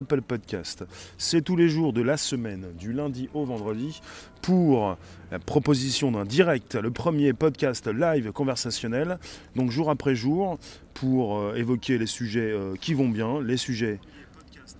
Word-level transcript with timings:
Apple 0.00 0.22
Podcast. 0.22 0.84
C'est 1.16 1.42
tous 1.42 1.56
les 1.56 1.68
jours 1.68 1.92
de 1.92 2.02
la 2.02 2.16
semaine, 2.16 2.66
du 2.78 2.92
lundi 2.92 3.28
au 3.34 3.44
vendredi, 3.44 4.00
pour 4.42 4.96
la 5.32 5.40
proposition 5.40 6.12
d'un 6.12 6.24
direct, 6.24 6.76
le 6.76 6.92
premier 6.92 7.32
podcast 7.32 7.88
live 7.88 8.30
conversationnel, 8.30 9.18
donc 9.56 9.72
jour 9.72 9.90
après 9.90 10.14
jour, 10.14 10.56
pour 10.94 11.38
euh, 11.38 11.56
évoquer 11.56 11.98
les 11.98 12.06
sujets 12.06 12.52
euh, 12.52 12.76
qui 12.80 12.94
vont 12.94 13.08
bien, 13.08 13.42
les 13.42 13.56
sujets, 13.56 13.98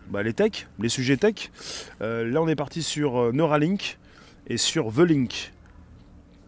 bah, 0.09 0.23
les 0.23 0.35
tech, 0.35 0.69
les 0.79 0.89
sujets 0.89 1.17
tech. 1.17 1.50
Euh, 2.00 2.25
là, 2.25 2.41
on 2.41 2.46
est 2.46 2.55
parti 2.55 2.85
sur 2.85 3.32
Neuralink 3.32 3.98
et 4.46 4.57
sur 4.57 4.95
The 4.95 5.00
Link, 5.00 5.53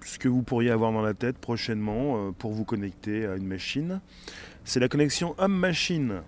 ce 0.05 0.17
que 0.21 0.29
vous 0.29 0.43
pourriez 0.43 0.71
avoir 0.71 0.93
dans 0.93 1.03
la 1.03 1.15
tête 1.15 1.39
prochainement 1.39 2.33
pour 2.39 2.53
vous 2.53 2.65
connecter 2.65 3.27
à 3.27 3.35
une 3.35 3.49
machine. 3.49 4.01
C'est 4.65 4.79
la 4.79 4.89
connexion 4.89 5.35
homme-machine 5.39 6.23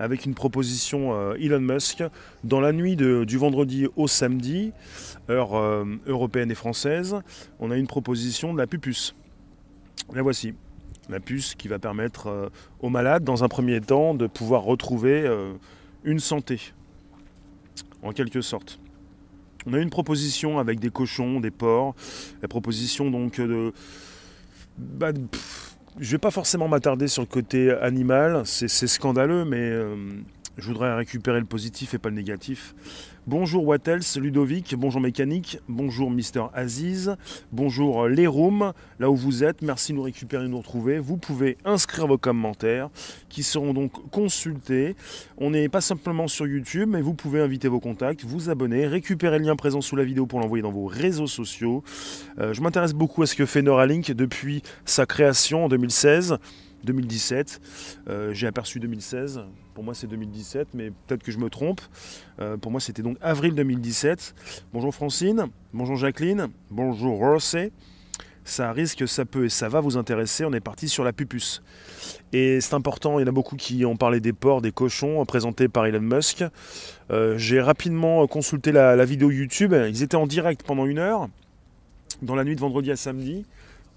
avec 0.00 0.24
une 0.24 0.34
proposition 0.34 1.12
euh, 1.12 1.34
Elon 1.34 1.60
Musk 1.60 2.02
dans 2.42 2.60
la 2.60 2.72
nuit 2.72 2.96
du 2.96 3.36
vendredi 3.36 3.86
au 3.96 4.08
samedi, 4.08 4.72
heure 5.28 5.54
euh, 5.54 5.84
européenne 6.06 6.50
et 6.50 6.54
française. 6.54 7.16
On 7.60 7.70
a 7.70 7.76
une 7.76 7.86
proposition 7.86 8.52
de 8.54 8.58
la 8.58 8.66
pupus. 8.66 9.14
La 10.12 10.22
voici. 10.22 10.54
La 11.10 11.20
puce 11.20 11.54
qui 11.54 11.68
va 11.68 11.78
permettre 11.78 12.28
euh, 12.28 12.48
aux 12.80 12.88
malades, 12.88 13.24
dans 13.24 13.44
un 13.44 13.48
premier 13.48 13.80
temps, 13.80 14.14
de 14.14 14.26
pouvoir 14.26 14.62
retrouver 14.62 15.28
une 16.02 16.18
santé, 16.18 16.72
en 18.02 18.12
quelque 18.12 18.40
sorte. 18.40 18.80
On 19.66 19.74
a 19.74 19.78
une 19.78 19.90
proposition 19.90 20.58
avec 20.58 20.80
des 20.80 20.88
cochons, 20.88 21.40
des 21.40 21.50
porcs, 21.50 21.94
la 22.40 22.48
proposition 22.48 23.10
donc 23.10 23.38
de... 23.38 23.74
Bah, 24.78 25.12
je 25.98 26.06
ne 26.06 26.10
vais 26.12 26.18
pas 26.18 26.30
forcément 26.30 26.68
m'attarder 26.68 27.08
sur 27.08 27.22
le 27.22 27.26
côté 27.26 27.70
animal, 27.70 28.42
c'est 28.44 28.68
scandaleux, 28.68 29.44
mais 29.44 29.58
euh, 29.58 29.96
je 30.60 30.66
voudrais 30.68 30.94
récupérer 30.94 31.40
le 31.40 31.46
positif 31.46 31.94
et 31.94 31.98
pas 31.98 32.10
le 32.10 32.14
négatif. 32.14 32.74
Bonjour 33.26 33.66
Wattels, 33.66 34.00
Ludovic, 34.16 34.74
bonjour 34.74 35.00
Mécanique, 35.00 35.58
bonjour 35.68 36.10
Mister 36.10 36.42
Aziz, 36.54 37.16
bonjour 37.52 38.08
Les 38.08 38.26
Rooms, 38.26 38.72
là 38.98 39.10
où 39.10 39.14
vous 39.14 39.44
êtes, 39.44 39.62
merci 39.62 39.92
de 39.92 39.98
nous 39.98 40.02
récupérer, 40.02 40.42
de 40.42 40.48
nous 40.48 40.58
retrouver. 40.58 40.98
Vous 40.98 41.16
pouvez 41.16 41.56
inscrire 41.64 42.06
vos 42.06 42.18
commentaires 42.18 42.88
qui 43.28 43.42
seront 43.42 43.74
donc 43.74 43.92
consultés. 44.10 44.96
On 45.38 45.50
n'est 45.50 45.68
pas 45.68 45.80
simplement 45.80 46.28
sur 46.28 46.46
YouTube, 46.46 46.88
mais 46.90 47.02
vous 47.02 47.14
pouvez 47.14 47.40
inviter 47.40 47.68
vos 47.68 47.80
contacts, 47.80 48.24
vous 48.24 48.50
abonner, 48.50 48.86
récupérer 48.86 49.38
le 49.38 49.44
lien 49.44 49.56
présent 49.56 49.80
sous 49.80 49.96
la 49.96 50.04
vidéo 50.04 50.26
pour 50.26 50.40
l'envoyer 50.40 50.62
dans 50.62 50.72
vos 50.72 50.86
réseaux 50.86 51.26
sociaux. 51.26 51.84
Euh, 52.38 52.52
je 52.52 52.60
m'intéresse 52.62 52.94
beaucoup 52.94 53.22
à 53.22 53.26
ce 53.26 53.34
que 53.34 53.46
fait 53.46 53.62
Neuralink 53.62 54.10
depuis 54.12 54.62
sa 54.84 55.06
création 55.06 55.66
en 55.66 55.68
2016. 55.68 56.38
2017. 56.84 57.60
Euh, 58.08 58.32
j'ai 58.32 58.46
aperçu 58.46 58.80
2016. 58.80 59.40
Pour 59.74 59.84
moi, 59.84 59.94
c'est 59.94 60.06
2017, 60.06 60.68
mais 60.74 60.90
peut-être 61.06 61.22
que 61.22 61.32
je 61.32 61.38
me 61.38 61.50
trompe. 61.50 61.80
Euh, 62.40 62.56
pour 62.56 62.70
moi, 62.70 62.80
c'était 62.80 63.02
donc 63.02 63.16
avril 63.20 63.54
2017. 63.54 64.34
Bonjour 64.72 64.94
Francine. 64.94 65.46
Bonjour 65.72 65.96
Jacqueline. 65.96 66.48
Bonjour 66.70 67.18
Rosé. 67.18 67.72
Ça 68.44 68.72
risque, 68.72 69.06
ça 69.06 69.24
peut 69.24 69.44
et 69.44 69.48
ça 69.48 69.68
va 69.68 69.80
vous 69.80 69.96
intéresser. 69.96 70.44
On 70.44 70.52
est 70.52 70.60
parti 70.60 70.88
sur 70.88 71.04
la 71.04 71.12
pupus. 71.12 71.62
Et 72.32 72.60
c'est 72.60 72.74
important, 72.74 73.18
il 73.18 73.22
y 73.22 73.24
en 73.24 73.28
a 73.28 73.32
beaucoup 73.32 73.54
qui 73.54 73.84
ont 73.84 73.96
parlé 73.96 74.18
des 74.18 74.32
porcs, 74.32 74.62
des 74.62 74.72
cochons, 74.72 75.24
présentés 75.26 75.68
par 75.68 75.86
Elon 75.86 76.00
Musk. 76.00 76.44
Euh, 77.10 77.36
j'ai 77.36 77.60
rapidement 77.60 78.26
consulté 78.26 78.72
la 78.72 79.04
vidéo 79.04 79.30
YouTube. 79.30 79.74
Ils 79.88 80.02
étaient 80.02 80.16
en 80.16 80.26
direct 80.26 80.62
pendant 80.64 80.86
une 80.86 80.98
heure, 80.98 81.28
dans 82.22 82.34
la 82.34 82.44
nuit 82.44 82.56
de 82.56 82.60
vendredi 82.60 82.90
à 82.90 82.96
samedi 82.96 83.44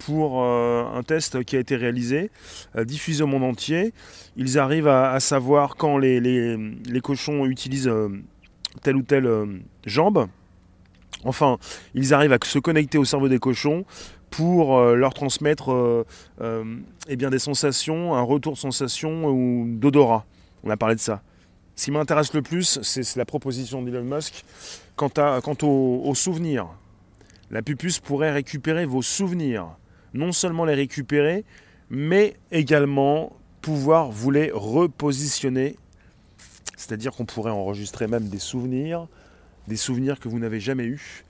pour 0.06 0.44
euh, 0.44 0.86
un 0.94 1.04
test 1.04 1.44
qui 1.44 1.56
a 1.56 1.60
été 1.60 1.76
réalisé, 1.76 2.32
euh, 2.76 2.84
diffusé 2.84 3.24
au 3.24 3.28
monde 3.28 3.44
entier. 3.44 3.94
Ils 4.36 4.60
arrivent 4.60 4.88
à, 4.88 5.20
savoir 5.20 5.76
quand 5.76 5.98
les, 5.98 6.58
cochons 7.02 7.46
utilisent 7.46 7.88
euh, 7.88 8.10
telle 8.82 8.96
ou 8.98 9.04
telle 9.04 9.30
jambe. 9.86 10.28
Enfin, 11.26 11.58
ils 11.94 12.14
arrivent 12.14 12.34
à 12.34 12.38
se 12.44 12.60
connecter 12.60 12.98
au 12.98 13.06
cerveau 13.06 13.30
des 13.30 13.40
cochons 13.40 13.86
pour 14.30 14.82
leur 14.82 15.14
transmettre 15.14 16.06
eh 17.08 17.16
bien, 17.16 17.30
des 17.30 17.40
sensations, 17.40 18.16
un 18.16 18.24
retour 18.24 18.54
de 18.54 18.58
sensation 18.58 19.28
ou 19.28 19.66
d'odorat. 19.68 20.26
On 20.64 20.70
a 20.70 20.76
parlé 20.76 20.96
de 20.96 21.00
ça. 21.00 21.22
Ce 21.76 21.86
qui 21.86 21.92
m'intéresse 21.92 22.34
le 22.34 22.42
plus, 22.42 22.80
c'est 22.82 23.16
la 23.16 23.26
proposition 23.26 23.84
d'Elon 23.84 24.04
Musk 24.04 24.44
quant, 24.96 25.12
à, 25.16 25.40
quant 25.42 25.56
aux 25.62 26.16
souvenirs. 26.16 26.68
La 27.52 27.62
pupus 27.62 28.00
pourrait 28.00 28.32
récupérer 28.32 28.86
vos 28.86 29.04
souvenirs 29.04 29.68
non 30.14 30.32
seulement 30.32 30.66
les 30.66 30.74
récupérer, 30.74 31.46
mais 31.90 32.36
également 32.52 33.34
pouvoir 33.62 34.12
vous 34.12 34.32
les 34.32 34.52
repositionner. 34.54 35.78
C'est-à-dire 36.76 37.14
qu'on 37.14 37.26
pourrait 37.26 37.52
enregistrer 37.52 38.08
même 38.08 38.28
des 38.28 38.40
souvenirs, 38.40 39.08
des 39.68 39.78
souvenirs 39.78 40.20
que 40.20 40.28
vous 40.28 40.40
n'avez 40.40 40.60
jamais 40.60 40.86
eus. 40.86 41.24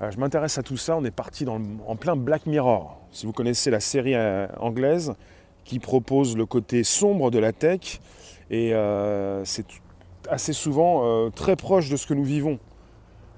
je 0.00 0.16
m'intéresse 0.18 0.58
à 0.58 0.62
tout 0.62 0.76
ça, 0.76 0.96
on 0.96 1.04
est 1.04 1.10
parti 1.10 1.46
en 1.46 1.96
plein 1.96 2.16
Black 2.16 2.46
Mirror. 2.46 2.98
Si 3.12 3.26
vous 3.26 3.32
connaissez 3.32 3.70
la 3.70 3.80
série 3.80 4.14
euh, 4.14 4.46
anglaise 4.58 5.14
qui 5.64 5.78
propose 5.78 6.36
le 6.36 6.46
côté 6.46 6.84
sombre 6.84 7.30
de 7.30 7.38
la 7.38 7.52
tech, 7.52 8.00
et 8.50 8.74
euh, 8.74 9.44
c'est 9.44 9.66
assez 10.28 10.52
souvent 10.52 11.02
euh, 11.04 11.30
très 11.30 11.56
proche 11.56 11.90
de 11.90 11.96
ce 11.96 12.06
que 12.06 12.14
nous 12.14 12.24
vivons. 12.24 12.58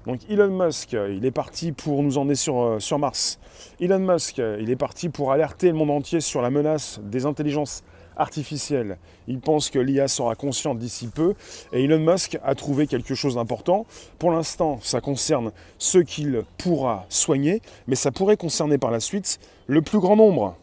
Donc 0.07 0.21
Elon 0.29 0.49
Musk, 0.49 0.93
il 0.93 1.25
est 1.25 1.31
parti 1.31 1.71
pour 1.71 2.01
nous 2.01 2.17
emmener 2.17 2.35
sur, 2.35 2.59
euh, 2.59 2.79
sur 2.79 2.97
Mars. 2.97 3.39
Elon 3.79 3.99
Musk, 3.99 4.39
il 4.39 4.69
est 4.69 4.75
parti 4.75 5.09
pour 5.09 5.31
alerter 5.31 5.67
le 5.67 5.73
monde 5.73 5.91
entier 5.91 6.21
sur 6.21 6.41
la 6.41 6.49
menace 6.49 6.99
des 7.03 7.25
intelligences 7.25 7.83
artificielles. 8.17 8.97
Il 9.27 9.39
pense 9.39 9.69
que 9.69 9.79
l'IA 9.79 10.07
sera 10.07 10.35
consciente 10.35 10.79
d'ici 10.79 11.07
peu 11.07 11.35
et 11.71 11.83
Elon 11.83 11.99
Musk 11.99 12.39
a 12.43 12.55
trouvé 12.55 12.87
quelque 12.87 13.15
chose 13.15 13.35
d'important. 13.35 13.85
Pour 14.17 14.31
l'instant, 14.31 14.79
ça 14.81 15.01
concerne 15.01 15.51
ceux 15.77 16.03
qu'il 16.03 16.41
pourra 16.57 17.05
soigner, 17.09 17.61
mais 17.87 17.95
ça 17.95 18.11
pourrait 18.11 18.37
concerner 18.37 18.77
par 18.77 18.91
la 18.91 18.99
suite 18.99 19.39
le 19.67 19.81
plus 19.81 19.99
grand 19.99 20.15
nombre. 20.15 20.57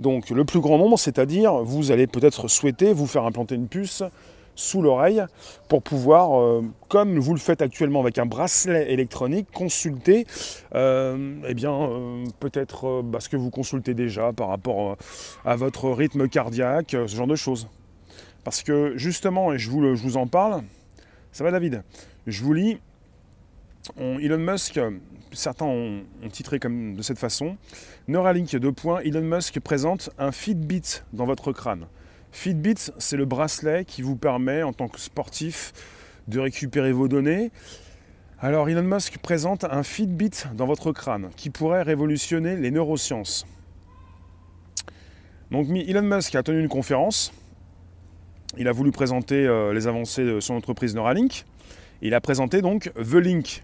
Donc 0.00 0.30
le 0.30 0.44
plus 0.44 0.60
grand 0.60 0.78
nombre, 0.78 0.98
c'est-à-dire 0.98 1.62
vous 1.62 1.90
allez 1.92 2.06
peut-être 2.06 2.48
souhaiter 2.48 2.92
vous 2.92 3.06
faire 3.06 3.24
implanter 3.24 3.54
une 3.54 3.68
puce 3.68 4.02
sous 4.54 4.82
l'oreille 4.82 5.24
pour 5.68 5.82
pouvoir, 5.82 6.40
euh, 6.40 6.62
comme 6.88 7.18
vous 7.18 7.32
le 7.32 7.40
faites 7.40 7.62
actuellement 7.62 8.00
avec 8.00 8.18
un 8.18 8.26
bracelet 8.26 8.92
électronique, 8.92 9.48
consulter 9.52 10.26
euh, 10.74 11.40
eh 11.46 11.54
bien, 11.54 11.72
euh, 11.72 12.24
peut-être 12.40 13.02
bah, 13.02 13.20
ce 13.20 13.28
que 13.28 13.36
vous 13.36 13.50
consultez 13.50 13.94
déjà 13.94 14.32
par 14.32 14.48
rapport 14.48 14.96
à 15.44 15.56
votre 15.56 15.90
rythme 15.90 16.28
cardiaque, 16.28 16.90
ce 16.90 17.06
genre 17.06 17.26
de 17.26 17.36
choses. 17.36 17.68
Parce 18.44 18.62
que 18.62 18.94
justement, 18.96 19.52
et 19.52 19.58
je 19.58 19.70
vous, 19.70 19.94
vous 19.94 20.16
en 20.16 20.26
parle, 20.26 20.62
ça 21.30 21.44
va 21.44 21.50
David, 21.50 21.82
je 22.26 22.42
vous 22.42 22.52
lis, 22.52 22.78
Elon 23.98 24.38
Musk, 24.38 24.78
certains 25.32 25.64
ont, 25.64 26.02
ont, 26.22 26.28
titré 26.28 26.58
comme 26.58 26.94
de 26.94 27.02
cette 27.02 27.18
façon, 27.18 27.56
Neuralink 28.08 28.54
2. 28.54 28.72
Elon 29.04 29.22
Musk 29.22 29.58
présente 29.60 30.10
un 30.18 30.32
Fitbit 30.32 31.02
dans 31.12 31.24
votre 31.24 31.52
crâne. 31.52 31.86
Fitbit, 32.32 32.90
c'est 32.98 33.16
le 33.16 33.26
bracelet 33.26 33.84
qui 33.84 34.02
vous 34.02 34.16
permet, 34.16 34.62
en 34.62 34.72
tant 34.72 34.88
que 34.88 34.98
sportif, 34.98 35.72
de 36.28 36.40
récupérer 36.40 36.90
vos 36.92 37.06
données. 37.06 37.50
Alors 38.40 38.68
Elon 38.68 38.82
Musk 38.82 39.18
présente 39.18 39.64
un 39.64 39.82
Fitbit 39.82 40.30
dans 40.54 40.66
votre 40.66 40.90
crâne 40.92 41.30
qui 41.36 41.50
pourrait 41.50 41.82
révolutionner 41.82 42.56
les 42.56 42.70
neurosciences. 42.70 43.46
Donc 45.50 45.68
Elon 45.68 46.02
Musk 46.02 46.34
a 46.34 46.42
tenu 46.42 46.58
une 46.58 46.68
conférence. 46.68 47.32
Il 48.56 48.66
a 48.66 48.72
voulu 48.72 48.90
présenter 48.90 49.46
euh, 49.46 49.72
les 49.72 49.86
avancées 49.86 50.24
de 50.24 50.40
son 50.40 50.54
entreprise 50.54 50.94
Neuralink. 50.94 51.44
Il 52.00 52.14
a 52.14 52.20
présenté 52.20 52.62
donc 52.62 52.90
The 52.94 53.14
Link 53.14 53.62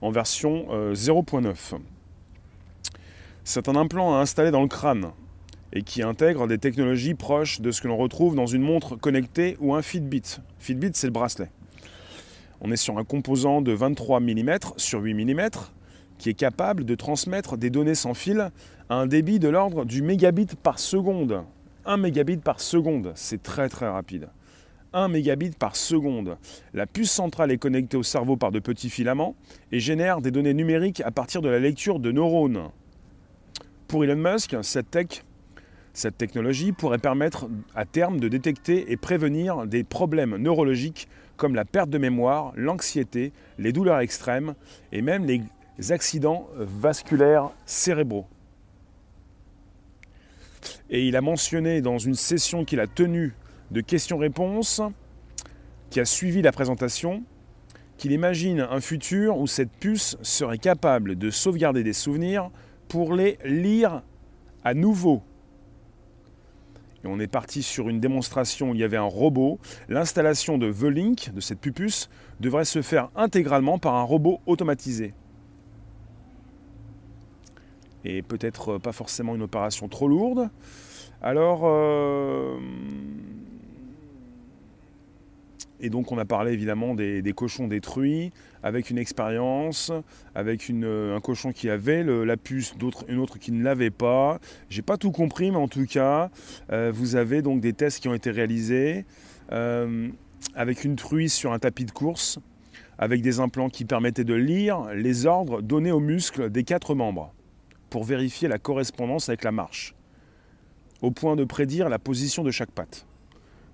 en 0.00 0.10
version 0.10 0.66
0.9. 0.92 1.46
Euh, 1.48 1.78
c'est 3.42 3.68
un 3.68 3.76
implant 3.76 4.14
à 4.14 4.18
installer 4.18 4.50
dans 4.50 4.62
le 4.62 4.68
crâne 4.68 5.10
et 5.76 5.82
qui 5.82 6.02
intègre 6.02 6.46
des 6.46 6.56
technologies 6.56 7.14
proches 7.14 7.60
de 7.60 7.70
ce 7.70 7.82
que 7.82 7.88
l'on 7.88 7.98
retrouve 7.98 8.34
dans 8.34 8.46
une 8.46 8.62
montre 8.62 8.96
connectée 8.96 9.58
ou 9.60 9.74
un 9.74 9.82
Fitbit. 9.82 10.22
Fitbit, 10.58 10.92
c'est 10.94 11.06
le 11.06 11.12
bracelet. 11.12 11.50
On 12.62 12.72
est 12.72 12.76
sur 12.76 12.96
un 12.96 13.04
composant 13.04 13.60
de 13.60 13.72
23 13.72 14.20
mm 14.20 14.58
sur 14.78 15.02
8 15.02 15.12
mm 15.12 15.50
qui 16.16 16.30
est 16.30 16.34
capable 16.34 16.86
de 16.86 16.94
transmettre 16.94 17.58
des 17.58 17.68
données 17.68 17.94
sans 17.94 18.14
fil 18.14 18.50
à 18.88 18.94
un 18.94 19.06
débit 19.06 19.38
de 19.38 19.48
l'ordre 19.48 19.84
du 19.84 20.00
mégabit 20.00 20.46
par 20.62 20.78
seconde. 20.78 21.44
1 21.84 21.98
mégabit 21.98 22.38
par 22.38 22.60
seconde, 22.60 23.12
c'est 23.14 23.42
très 23.42 23.68
très 23.68 23.86
rapide. 23.86 24.30
1 24.94 25.08
mégabit 25.08 25.50
par 25.50 25.76
seconde. 25.76 26.38
La 26.72 26.86
puce 26.86 27.10
centrale 27.10 27.52
est 27.52 27.58
connectée 27.58 27.98
au 27.98 28.02
cerveau 28.02 28.38
par 28.38 28.50
de 28.50 28.60
petits 28.60 28.88
filaments 28.88 29.36
et 29.72 29.78
génère 29.78 30.22
des 30.22 30.30
données 30.30 30.54
numériques 30.54 31.02
à 31.02 31.10
partir 31.10 31.42
de 31.42 31.50
la 31.50 31.58
lecture 31.58 32.00
de 32.00 32.12
neurones. 32.12 32.70
Pour 33.88 34.04
Elon 34.04 34.16
Musk, 34.16 34.56
cette 34.62 34.90
tech 34.90 35.22
cette 35.96 36.18
technologie 36.18 36.72
pourrait 36.72 36.98
permettre 36.98 37.48
à 37.74 37.86
terme 37.86 38.20
de 38.20 38.28
détecter 38.28 38.92
et 38.92 38.98
prévenir 38.98 39.66
des 39.66 39.82
problèmes 39.82 40.36
neurologiques 40.36 41.08
comme 41.38 41.54
la 41.54 41.64
perte 41.64 41.88
de 41.88 41.96
mémoire, 41.96 42.52
l'anxiété, 42.54 43.32
les 43.58 43.72
douleurs 43.72 44.00
extrêmes 44.00 44.54
et 44.92 45.00
même 45.00 45.24
les 45.24 45.42
accidents 45.90 46.48
vasculaires 46.54 47.50
cérébraux. 47.64 48.26
Et 50.90 51.08
il 51.08 51.16
a 51.16 51.22
mentionné 51.22 51.80
dans 51.80 51.98
une 51.98 52.14
session 52.14 52.66
qu'il 52.66 52.80
a 52.80 52.86
tenue 52.86 53.34
de 53.70 53.80
questions-réponses 53.80 54.82
qui 55.88 56.00
a 56.00 56.04
suivi 56.04 56.42
la 56.42 56.52
présentation 56.52 57.22
qu'il 57.96 58.12
imagine 58.12 58.60
un 58.60 58.80
futur 58.80 59.38
où 59.38 59.46
cette 59.46 59.72
puce 59.72 60.18
serait 60.20 60.58
capable 60.58 61.16
de 61.16 61.30
sauvegarder 61.30 61.82
des 61.82 61.94
souvenirs 61.94 62.50
pour 62.88 63.14
les 63.14 63.38
lire 63.46 64.02
à 64.62 64.74
nouveau. 64.74 65.22
Et 67.06 67.08
on 67.08 67.20
est 67.20 67.28
parti 67.28 67.62
sur 67.62 67.88
une 67.88 68.00
démonstration 68.00 68.70
où 68.70 68.74
il 68.74 68.80
y 68.80 68.84
avait 68.84 68.96
un 68.96 69.02
robot. 69.02 69.60
L'installation 69.88 70.58
de 70.58 70.72
The 70.72 70.82
Link, 70.82 71.32
de 71.32 71.40
cette 71.40 71.60
pupuce, 71.60 72.10
devrait 72.40 72.64
se 72.64 72.82
faire 72.82 73.10
intégralement 73.14 73.78
par 73.78 73.94
un 73.94 74.02
robot 74.02 74.40
automatisé. 74.44 75.14
Et 78.04 78.22
peut-être 78.22 78.78
pas 78.78 78.90
forcément 78.90 79.36
une 79.36 79.42
opération 79.42 79.86
trop 79.86 80.08
lourde. 80.08 80.50
Alors, 81.22 81.60
euh, 81.64 82.58
et 85.80 85.90
donc 85.90 86.12
on 86.12 86.18
a 86.18 86.24
parlé 86.24 86.52
évidemment 86.52 86.94
des, 86.94 87.32
cochons 87.34 87.68
détruits, 87.68 88.32
avec 88.62 88.90
une 88.90 88.98
expérience, 88.98 89.92
avec 90.34 90.70
un 90.70 91.20
cochon 91.20 91.52
qui 91.52 91.68
avait 91.68 92.02
la 92.02 92.36
puce, 92.36 92.74
une 93.08 93.18
autre 93.18 93.38
qui 93.38 93.52
ne 93.52 93.62
l'avait 93.62 93.90
pas. 93.90 94.38
J'ai 94.70 94.82
pas 94.82 94.96
tout 94.96 95.12
compris, 95.12 95.50
mais 95.50 95.56
en 95.56 95.68
tout 95.68 95.86
cas, 95.86 96.30
euh, 96.72 96.90
vous 96.94 97.16
avez 97.16 97.42
donc 97.42 97.60
des 97.60 97.72
tests 97.72 98.00
qui 98.00 98.08
ont 98.08 98.14
été 98.14 98.30
réalisés 98.30 99.04
euh, 99.52 100.08
avec 100.54 100.84
une 100.84 100.96
truie 100.96 101.28
sur 101.28 101.52
un 101.52 101.58
tapis 101.58 101.84
de 101.84 101.90
course, 101.90 102.38
avec 102.98 103.22
des 103.22 103.40
implants 103.40 103.68
qui 103.68 103.84
permettaient 103.84 104.24
de 104.24 104.34
lire 104.34 104.86
les 104.94 105.26
ordres 105.26 105.60
donnés 105.60 105.92
aux 105.92 106.00
muscles 106.00 106.50
des 106.50 106.64
quatre 106.64 106.94
membres 106.94 107.34
pour 107.90 108.04
vérifier 108.04 108.48
la 108.48 108.58
correspondance 108.58 109.28
avec 109.28 109.44
la 109.44 109.52
marche, 109.52 109.94
au 111.02 111.10
point 111.10 111.36
de 111.36 111.44
prédire 111.44 111.88
la 111.88 111.98
position 111.98 112.42
de 112.42 112.50
chaque 112.50 112.70
patte. 112.70 113.05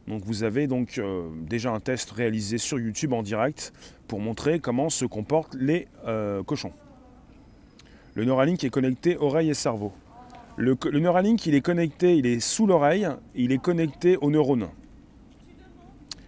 Donc 0.08 0.25
vous 0.25 0.43
avez 0.43 0.66
donc 0.66 0.99
euh, 0.99 1.28
déjà 1.37 1.70
un 1.70 1.81
test 1.81 2.10
réalisé 2.10 2.58
sur 2.58 2.78
YouTube 2.78 3.12
en 3.12 3.22
direct 3.22 3.72
pour 4.08 4.20
montrer 4.20 4.58
comment 4.58 4.90
se 4.90 5.04
comportent 5.04 5.54
les 5.54 5.87
euh, 6.06 6.43
cochons. 6.43 6.72
Le 8.14 8.25
Neuralink 8.25 8.62
est 8.64 8.70
connecté 8.70 9.16
oreille 9.16 9.50
et 9.50 9.54
cerveau. 9.54 9.93
Le, 10.56 10.76
Neuralink, 10.93 11.46
il 11.46 11.54
est 11.54 11.62
connecté, 11.62 12.16
il 12.16 12.26
est 12.26 12.40
sous 12.40 12.66
l'oreille, 12.66 13.08
il 13.34 13.52
est 13.52 13.62
connecté 13.62 14.19
aux 14.19 14.31
neurones. 14.31 14.69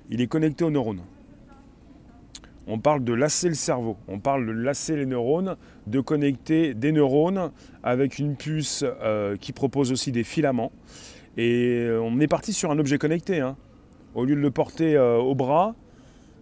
Il 0.08 0.22
est 0.22 0.28
connecté 0.28 0.64
aux 0.64 0.70
neurones. 0.70 1.02
On 2.66 2.78
parle 2.78 3.04
de 3.04 3.12
lasser 3.12 3.48
le 3.48 3.54
cerveau, 3.54 3.98
on 4.08 4.18
parle 4.18 4.46
de 4.46 4.52
lasser 4.52 4.96
les 4.96 5.04
neurones, 5.04 5.56
de 5.86 6.00
connecter 6.00 6.72
des 6.72 6.92
neurones 6.92 7.50
avec 7.82 8.18
une 8.18 8.36
puce 8.36 8.82
euh, 8.82 9.36
qui 9.36 9.52
propose 9.52 9.92
aussi 9.92 10.10
des 10.10 10.24
filaments. 10.24 10.72
Et 11.36 11.86
on 12.00 12.18
est 12.20 12.28
parti 12.28 12.54
sur 12.54 12.70
un 12.70 12.78
objet 12.78 12.96
connecté. 12.96 13.40
Hein. 13.40 13.56
Au 14.14 14.24
lieu 14.24 14.36
de 14.36 14.40
le 14.40 14.52
porter 14.52 14.94
euh, 14.94 15.18
au 15.18 15.34
bras, 15.34 15.74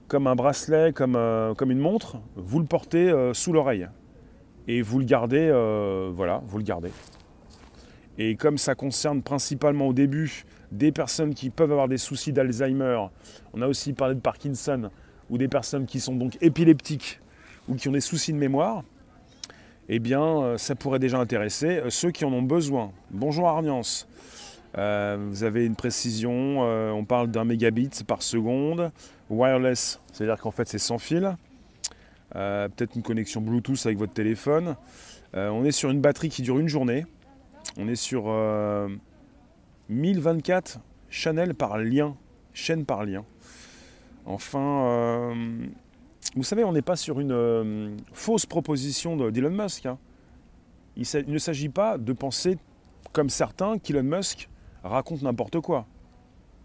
comme 0.07 0.27
un 0.27 0.35
bracelet, 0.35 0.93
comme, 0.93 1.17
euh, 1.17 1.55
une 1.55 1.79
montre, 1.79 2.19
vous 2.37 2.59
le 2.59 2.67
portez 2.67 3.11
euh, 3.11 3.33
sous 3.33 3.51
l'oreille. 3.55 3.89
Et 4.69 4.83
vous 4.83 4.99
le 4.99 5.07
gardez, 5.07 5.49
voilà, 6.15 6.41
vous 6.47 6.59
le 6.59 6.63
gardez. 6.63 6.91
Et 8.17 8.37
comme 8.37 8.59
ça 8.59 8.77
concerne 8.77 9.21
principalement 9.21 9.89
au 9.89 9.93
début 9.93 10.45
des 10.71 10.93
personnes 10.93 11.35
qui 11.35 11.51
peuvent 11.51 11.73
avoir 11.73 11.89
des 11.89 11.99
soucis 11.99 12.33
d'Alzheimer, 12.33 13.07
on 13.55 13.63
a 13.63 13.67
aussi 13.67 13.93
parlé 13.93 14.15
de 14.15 14.21
Parkinson, 14.21 14.91
ou 15.31 15.39
des 15.39 15.49
personnes 15.49 15.85
qui 15.85 15.99
sont 15.99 16.15
donc 16.15 16.39
épileptiques 16.41 17.21
ou 17.69 17.75
qui 17.75 17.89
ont 17.89 17.93
des 17.93 18.01
soucis 18.01 18.33
de 18.33 18.39
mémoire, 18.39 18.85
eh 19.89 19.99
bien, 19.99 20.57
ça 20.59 20.77
pourrait 20.77 21.01
déjà 21.01 21.19
intéresser 21.19 21.81
ceux 21.89 22.13
qui 22.13 22.25
en 22.25 22.33
ont 22.33 22.43
besoin. 22.43 22.93
Bonjour 23.11 23.49
Arniance. 23.49 24.07
Euh, 24.79 25.19
vous 25.21 25.45
avez 25.45 25.67
une 25.67 25.77
précision, 25.77 26.65
euh, 26.65 26.91
on 26.91 27.05
parle 27.05 27.31
d'un 27.31 27.45
mégabit 27.45 27.91
par 28.07 28.23
seconde. 28.23 28.91
Wireless, 29.29 30.01
c'est-à-dire 30.13 30.41
qu'en 30.41 30.51
fait 30.51 30.69
c'est 30.69 30.79
sans 30.79 30.99
fil. 30.99 31.37
Euh, 32.35 32.69
peut-être 32.69 32.97
une 32.97 33.03
connexion 33.03 33.41
Bluetooth 33.43 33.85
avec 33.85 33.99
votre 33.99 34.15
téléphone. 34.15 34.77
on 35.35 35.65
est 35.65 35.73
sur 35.73 35.91
une 35.91 36.01
batterie 36.01 36.29
qui 36.29 36.43
dure 36.43 36.59
une 36.59 36.69
journée. 36.69 37.07
On 37.79 37.89
est 37.89 37.97
sur 37.97 38.25
1024 39.89 40.81
channels 41.09 41.55
par 41.55 41.79
lien, 41.79 42.17
chaîne 42.53 42.85
par 42.85 43.05
lien. 43.05 43.25
Enfin, 44.25 45.35
vous 46.37 46.43
savez, 46.43 46.65
on 46.65 46.73
n'est 46.73 46.83
pas 46.83 46.97
sur 46.97 47.21
une 47.21 47.97
fausse 48.13 48.47
proposition 48.47 49.17
d'Elon 49.31 49.51
Musk. 49.51 49.87
Hein. 49.87 49.99
Il, 50.97 51.07
il 51.27 51.33
ne 51.33 51.39
s'agit 51.39 51.71
pas 51.71 51.97
de 51.97 52.13
penser 52.13 52.59
comme 53.13 53.31
certains 53.31 53.79
qu'Elon 53.79 54.03
Musk 54.03 54.49
raconte 54.89 55.23
n'importe 55.23 55.61
quoi. 55.61 55.87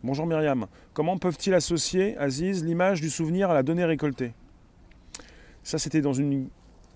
Bonjour 0.04 0.26
Myriam. 0.26 0.68
Comment 0.94 1.18
peuvent-ils 1.18 1.54
associer, 1.54 2.18
Aziz, 2.18 2.64
l'image 2.64 3.02
du 3.02 3.10
souvenir 3.10 3.50
à 3.50 3.54
la 3.54 3.64
donnée 3.64 3.86
récoltée? 3.86 4.34
Ça, 5.64 5.78
c'était 5.78 6.02
dans 6.02 6.14
une 6.14 6.50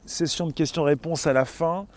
session 0.06 0.47
de 0.47 0.53
questions-réponses 0.53 1.27
à 1.27 1.33
la 1.33 1.45
fin 1.45 1.88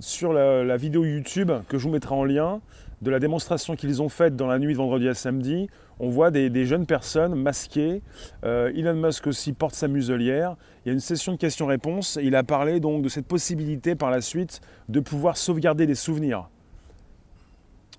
sur 0.00 0.32
la, 0.32 0.76
vidéo 0.76 1.04
YouTube 1.04 1.50
que 1.68 1.78
je 1.78 1.84
vous 1.84 1.90
mettrai 1.90 2.14
en 2.14 2.24
lien 2.24 2.60
de 3.02 3.10
la 3.10 3.18
démonstration 3.18 3.76
qu'ils 3.76 4.00
ont 4.00 4.08
faite 4.08 4.36
dans 4.36 4.46
la 4.46 4.58
nuit 4.58 4.72
de 4.72 4.78
vendredi 4.78 5.08
à 5.08 5.14
samedi. 5.14 5.68
On 5.98 6.08
voit 6.08 6.30
des, 6.30 6.64
jeunes 6.64 6.86
personnes 6.86 7.34
masquées. 7.34 8.02
Euh, 8.44 8.72
Elon 8.74 8.94
Musk 8.94 9.26
aussi 9.26 9.52
porte 9.52 9.74
sa 9.74 9.88
muselière. 9.88 10.56
Il 10.84 10.88
y 10.88 10.90
a 10.90 10.94
une 10.94 11.00
session 11.00 11.32
de 11.32 11.36
questions-réponses. 11.36 12.18
Il 12.22 12.34
a 12.36 12.42
parlé 12.42 12.80
donc 12.80 13.02
de 13.02 13.08
cette 13.08 13.26
possibilité 13.26 13.94
par 13.94 14.10
la 14.10 14.20
suite 14.20 14.60
de 14.88 15.00
pouvoir 15.00 15.36
sauvegarder 15.36 15.86
des 15.86 15.94
souvenirs 15.94 16.48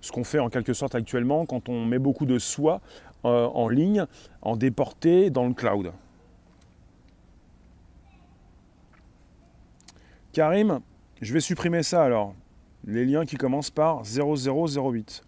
ce 0.06 0.12
qu'on 0.12 0.24
fait 0.24 0.40
en 0.40 0.50
quelque 0.50 0.74
sorte 0.74 0.94
actuellement 0.94 1.48
quand 1.48 1.68
on 1.68 1.84
met 1.84 1.98
beaucoup 1.98 2.28
de 2.28 2.38
soi 2.38 2.80
euh, 3.26 3.48
en 3.48 3.68
ligne, 3.68 4.06
en 4.44 4.56
déporté 4.56 5.32
dans 5.32 5.48
le 5.48 5.54
cloud. 5.56 5.92
Karim, 10.32 10.82
je 11.22 11.34
vais 11.34 11.40
supprimer 11.40 11.82
ça 11.82 12.04
alors. 12.04 12.36
Les 12.86 13.04
liens 13.04 13.26
qui 13.26 13.36
commencent 13.36 13.72
par 13.72 14.04
0008. 14.04 15.24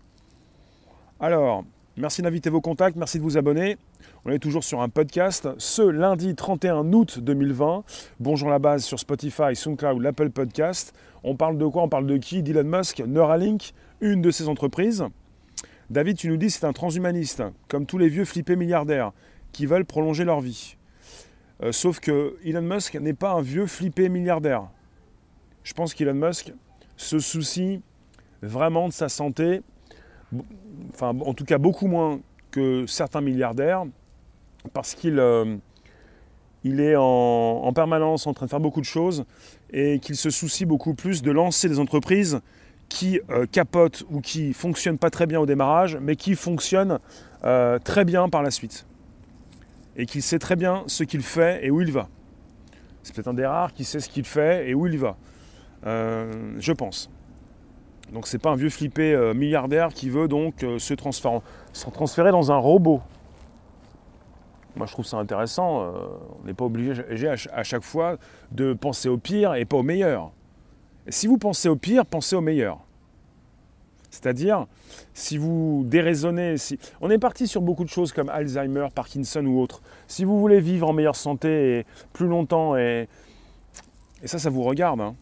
Alors, 1.19 1.63
merci 1.95 2.21
d'inviter 2.21 2.51
vos 2.51 2.61
contacts, 2.61 2.97
merci 2.97 3.17
de 3.17 3.23
vous 3.23 3.35
abonner. 3.35 3.77
On 4.25 4.29
est 4.29 4.37
toujours 4.37 4.63
sur 4.63 4.81
un 4.81 4.89
podcast 4.89 5.49
ce 5.57 5.81
lundi 5.81 6.35
31 6.35 6.93
août 6.93 7.17
2020. 7.19 7.83
Bonjour 8.19 8.49
la 8.49 8.59
base 8.59 8.83
sur 8.83 8.99
Spotify, 8.99 9.55
SoundCloud, 9.55 10.03
l'Apple 10.03 10.29
Podcast. 10.29 10.93
On 11.23 11.35
parle 11.35 11.57
de 11.57 11.65
quoi? 11.65 11.81
On 11.81 11.89
parle 11.89 12.05
de 12.05 12.17
qui? 12.17 12.43
Dylan 12.43 12.67
Musk, 12.67 12.99
Neuralink, 12.99 13.73
une 14.01 14.21
de 14.21 14.31
ces 14.31 14.47
entreprises. 14.47 15.05
David, 15.89 16.17
tu 16.17 16.27
nous 16.27 16.37
dis 16.37 16.49
c'est 16.49 16.65
un 16.65 16.73
transhumaniste, 16.73 17.43
comme 17.67 17.85
tous 17.85 17.97
les 17.97 18.09
vieux 18.09 18.25
flippés 18.25 18.55
milliardaires 18.55 19.11
qui 19.51 19.65
veulent 19.65 19.85
prolonger 19.85 20.25
leur 20.25 20.41
vie. 20.41 20.75
Euh, 21.63 21.71
sauf 21.71 21.99
que 21.99 22.37
Elon 22.45 22.61
Musk 22.61 22.95
n'est 22.95 23.13
pas 23.13 23.31
un 23.31 23.41
vieux 23.41 23.65
flippé 23.65 24.09
milliardaire. 24.09 24.69
Je 25.63 25.73
pense 25.73 25.93
qu'Elon 25.93 26.13
Musk 26.13 26.53
se 26.95 27.19
soucie 27.19 27.81
vraiment 28.41 28.87
de 28.87 28.93
sa 28.93 29.09
santé, 29.09 29.61
en 31.01 31.33
tout 31.33 31.45
cas 31.45 31.57
beaucoup 31.57 31.87
moins 31.87 32.19
que 32.51 32.85
certains 32.85 33.21
milliardaires, 33.21 33.85
parce 34.73 34.93
qu'il 34.95 35.19
euh, 35.19 35.57
est 36.63 36.95
en, 36.97 37.71
permanence 37.73 38.27
en 38.27 38.33
train 38.33 38.45
de 38.45 38.49
faire 38.49 38.59
beaucoup 38.59 38.81
de 38.81 38.85
choses 38.85 39.25
et 39.71 39.99
qu'il 39.99 40.15
se 40.15 40.29
soucie 40.29 40.65
beaucoup 40.65 40.93
plus 40.93 41.21
de 41.21 41.31
lancer 41.31 41.69
des 41.69 41.79
entreprises 41.79 42.39
qui 42.89 43.19
euh, 43.29 43.45
capotent 43.45 44.03
ou 44.09 44.21
qui 44.21 44.53
fonctionnent 44.53 44.97
pas 44.97 45.09
très 45.09 45.25
bien 45.25 45.39
au 45.39 45.45
démarrage, 45.45 45.97
mais 46.01 46.15
qui 46.15 46.35
fonctionnent 46.35 46.99
euh, 47.43 47.79
très 47.79 48.05
bien 48.05 48.29
par 48.29 48.43
la 48.43 48.51
suite. 48.51 48.85
Et 49.95 50.05
qu'il 50.05 50.21
sait 50.21 50.39
très 50.39 50.55
bien 50.55 50.83
ce 50.87 51.03
qu'il 51.03 51.23
fait 51.23 51.65
et 51.65 51.71
où 51.71 51.81
il 51.81 51.91
va. 51.91 52.07
C'est 53.03 53.15
peut-être 53.15 53.27
un 53.27 53.33
des 53.33 53.45
rares 53.45 53.73
qui 53.73 53.83
sait 53.83 53.99
ce 53.99 54.09
qu'il 54.09 54.25
fait 54.25 54.69
et 54.69 54.73
où 54.73 54.87
il 54.87 54.97
va. 54.97 55.17
Euh, 55.85 56.53
je 56.59 56.71
pense. 56.71 57.09
Donc 58.13 58.27
c'est 58.27 58.37
pas 58.37 58.51
un 58.51 58.55
vieux 58.55 58.69
flippé 58.69 59.33
milliardaire 59.35 59.89
qui 59.89 60.09
veut 60.09 60.29
donc 60.29 60.65
se 60.77 60.93
transférer 60.93 62.31
dans 62.31 62.51
un 62.51 62.57
robot. 62.57 63.01
Moi, 64.77 64.85
je 64.85 64.91
trouve 64.91 65.05
ça 65.05 65.17
intéressant. 65.17 65.81
Euh, 65.81 65.91
on 66.39 66.45
n'est 66.45 66.53
pas 66.53 66.65
obligé 66.65 67.03
à 67.27 67.63
chaque 67.63 67.83
fois 67.83 68.17
de 68.51 68.73
penser 68.73 69.09
au 69.09 69.17
pire 69.17 69.55
et 69.55 69.65
pas 69.65 69.77
au 69.77 69.83
meilleur. 69.83 70.31
Si 71.09 71.27
vous 71.27 71.37
pensez 71.37 71.69
au 71.69 71.75
pire, 71.75 72.05
pensez 72.05 72.35
au 72.35 72.41
meilleur. 72.41 72.79
C'est-à-dire, 74.09 74.65
si 75.13 75.37
vous 75.37 75.83
déraisonnez, 75.85 76.57
si... 76.57 76.79
on 77.01 77.09
est 77.09 77.19
parti 77.19 77.47
sur 77.47 77.61
beaucoup 77.61 77.83
de 77.83 77.89
choses 77.89 78.11
comme 78.11 78.29
Alzheimer, 78.29 78.87
Parkinson 78.93 79.45
ou 79.45 79.59
autres. 79.59 79.81
Si 80.07 80.23
vous 80.23 80.39
voulez 80.39 80.59
vivre 80.59 80.89
en 80.89 80.93
meilleure 80.93 81.15
santé 81.15 81.79
et 81.79 81.85
plus 82.13 82.27
longtemps, 82.27 82.75
et, 82.77 83.07
et 84.23 84.27
ça, 84.27 84.39
ça 84.39 84.49
vous 84.49 84.63
regarde. 84.63 85.01
Hein. 85.01 85.15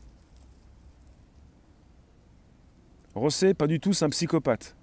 Rosset, 3.16 3.54
pas 3.54 3.68
du 3.68 3.80
tout, 3.80 3.94
c'est 3.94 4.06
un 4.06 4.10
psychopathe. 4.10 4.76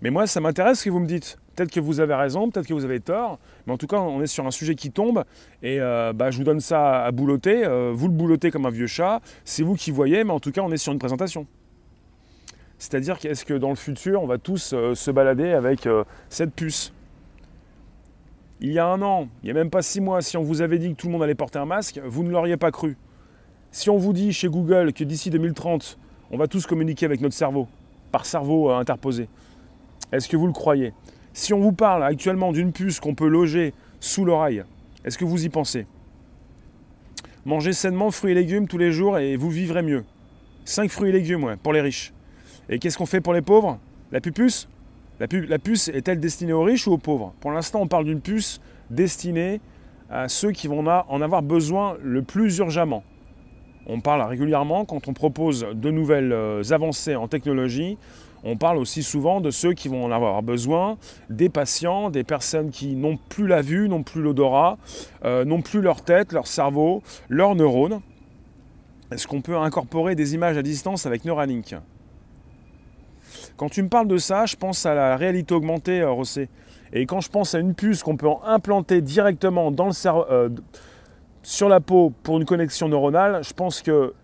Mais 0.00 0.10
moi, 0.10 0.26
ça 0.26 0.40
m'intéresse 0.40 0.80
ce 0.80 0.84
que 0.84 0.90
vous 0.90 1.00
me 1.00 1.06
dites. 1.06 1.38
Peut-être 1.58 1.72
que 1.72 1.80
vous 1.80 1.98
avez 1.98 2.14
raison, 2.14 2.48
peut-être 2.50 2.68
que 2.68 2.72
vous 2.72 2.84
avez 2.84 3.00
tort, 3.00 3.40
mais 3.66 3.72
en 3.72 3.76
tout 3.76 3.88
cas, 3.88 3.98
on 3.98 4.22
est 4.22 4.28
sur 4.28 4.46
un 4.46 4.52
sujet 4.52 4.76
qui 4.76 4.92
tombe 4.92 5.24
et 5.60 5.80
euh, 5.80 6.12
bah, 6.12 6.30
je 6.30 6.38
vous 6.38 6.44
donne 6.44 6.60
ça 6.60 7.04
à 7.04 7.10
boulotter. 7.10 7.66
Euh, 7.66 7.90
vous 7.92 8.06
le 8.06 8.12
boulottez 8.12 8.52
comme 8.52 8.64
un 8.64 8.70
vieux 8.70 8.86
chat, 8.86 9.20
c'est 9.44 9.64
vous 9.64 9.74
qui 9.74 9.90
voyez, 9.90 10.22
mais 10.22 10.30
en 10.30 10.38
tout 10.38 10.52
cas, 10.52 10.60
on 10.60 10.70
est 10.70 10.76
sur 10.76 10.92
une 10.92 11.00
présentation. 11.00 11.48
C'est-à-dire 12.78 13.18
qu'est-ce 13.18 13.44
que 13.44 13.54
dans 13.54 13.70
le 13.70 13.74
futur, 13.74 14.22
on 14.22 14.28
va 14.28 14.38
tous 14.38 14.72
euh, 14.72 14.94
se 14.94 15.10
balader 15.10 15.50
avec 15.50 15.88
cette 16.28 16.54
puce? 16.54 16.92
Il 18.60 18.70
y 18.70 18.78
a 18.78 18.86
un 18.86 19.02
an, 19.02 19.26
il 19.42 19.46
n'y 19.46 19.50
a 19.50 19.54
même 19.54 19.70
pas 19.70 19.82
six 19.82 20.00
mois, 20.00 20.22
si 20.22 20.36
on 20.36 20.44
vous 20.44 20.62
avait 20.62 20.78
dit 20.78 20.90
que 20.90 20.94
tout 20.94 21.08
le 21.08 21.12
monde 21.14 21.24
allait 21.24 21.34
porter 21.34 21.58
un 21.58 21.66
masque, 21.66 22.00
vous 22.04 22.22
ne 22.22 22.30
l'auriez 22.30 22.56
pas 22.56 22.70
cru. 22.70 22.96
Si 23.72 23.90
on 23.90 23.98
vous 23.98 24.12
dit 24.12 24.32
chez 24.32 24.46
Google 24.46 24.92
que 24.92 25.02
d'ici 25.02 25.28
2030, 25.30 25.98
on 26.30 26.36
va 26.36 26.46
tous 26.46 26.66
communiquer 26.66 27.04
avec 27.04 27.20
notre 27.20 27.34
cerveau, 27.34 27.66
par 28.12 28.26
cerveau 28.26 28.70
interposé, 28.70 29.28
est-ce 30.12 30.28
que 30.28 30.36
vous 30.36 30.46
le 30.46 30.52
croyez? 30.52 30.92
Si 31.32 31.52
on 31.52 31.60
vous 31.60 31.72
parle 31.72 32.02
actuellement 32.02 32.52
d'une 32.52 32.72
puce 32.72 33.00
qu'on 33.00 33.14
peut 33.14 33.28
loger 33.28 33.72
sous 34.00 34.24
l'oreille, 34.24 34.64
est-ce 35.04 35.18
que 35.18 35.24
vous 35.24 35.44
y 35.44 35.48
pensez? 35.48 35.86
Mangez 37.44 37.72
sainement 37.72 38.10
fruits 38.10 38.32
et 38.32 38.34
légumes 38.34 38.68
tous 38.68 38.78
les 38.78 38.92
jours 38.92 39.18
et 39.18 39.36
vous 39.36 39.50
vivrez 39.50 39.82
mieux. 39.82 40.04
5 40.64 40.90
fruits 40.90 41.10
et 41.10 41.12
légumes, 41.12 41.56
pour 41.62 41.72
les 41.72 41.80
riches. 41.80 42.12
Et 42.68 42.78
qu'est-ce 42.78 42.98
qu'on 42.98 43.06
fait 43.06 43.20
pour 43.20 43.32
les 43.32 43.40
pauvres? 43.40 43.78
La 44.12 44.20
puce? 44.20 44.68
La, 45.20 45.58
puce 45.58 45.88
est-elle 45.88 46.20
destinée 46.20 46.52
aux 46.52 46.62
riches 46.62 46.86
ou 46.86 46.92
aux 46.92 46.98
pauvres? 46.98 47.32
Pour 47.40 47.50
l'instant, 47.50 47.80
on 47.80 47.88
parle 47.88 48.04
d'une 48.04 48.20
puce 48.20 48.60
destinée 48.90 49.60
à 50.10 50.28
ceux 50.28 50.52
qui 50.52 50.68
vont 50.68 50.86
en 50.86 51.22
avoir 51.22 51.42
besoin 51.42 51.96
le 52.02 52.22
plus 52.22 52.58
urgemment. 52.58 53.02
On 53.86 54.00
parle 54.00 54.22
régulièrement, 54.22 54.84
quand 54.84 55.08
on 55.08 55.14
propose 55.14 55.66
de 55.72 55.90
nouvelles 55.90 56.32
euh, 56.32 56.62
avancées 56.70 57.16
en 57.16 57.26
technologie, 57.26 57.96
on 58.48 58.56
parle 58.56 58.78
aussi 58.78 59.02
souvent 59.02 59.40
de 59.40 59.50
ceux 59.50 59.74
qui 59.74 59.88
vont 59.88 60.04
en 60.04 60.10
avoir 60.10 60.42
besoin, 60.42 60.96
des 61.28 61.50
patients, 61.50 62.08
des 62.08 62.24
personnes 62.24 62.70
qui 62.70 62.94
n'ont 62.96 63.18
plus 63.28 63.46
la 63.46 63.60
vue, 63.60 63.88
n'ont 63.88 64.02
plus 64.02 64.22
l'odorat, 64.22 64.78
euh, 65.24 65.44
n'ont 65.44 65.60
plus 65.60 65.82
leur 65.82 66.02
tête, 66.02 66.32
leur 66.32 66.46
cerveau, 66.46 67.02
leurs 67.28 67.54
neurones. 67.54 68.00
Est-ce 69.12 69.26
qu'on 69.26 69.42
peut 69.42 69.56
incorporer 69.56 70.14
des 70.14 70.34
images 70.34 70.56
à 70.56 70.62
distance 70.62 71.04
avec 71.04 71.24
Neuralink? 71.26 71.76
Quand 73.58 73.68
tu 73.68 73.82
me 73.82 73.88
parles 73.88 74.08
de 74.08 74.18
ça, 74.18 74.46
je 74.46 74.56
pense 74.56 74.86
à 74.86 74.94
la 74.94 75.16
réalité 75.16 75.54
augmentée, 75.54 76.00
euh, 76.00 76.10
Rossé. 76.10 76.48
Et 76.92 77.04
quand 77.04 77.20
je 77.20 77.28
pense 77.28 77.54
à 77.54 77.58
une 77.58 77.74
puce 77.74 78.02
qu'on 78.02 78.16
peut 78.16 78.30
implanter 78.46 79.02
directement 79.02 79.70
dans 79.70 79.86
le 79.88 79.92
euh, 80.06 80.48
sur 81.42 81.68
la 81.68 81.80
peau 81.80 82.14
pour 82.22 82.38
une 82.38 82.46
connexion 82.46 82.88
neuronale, 82.88 83.44
je 83.44 83.52
pense 83.52 83.82
que 83.82 84.14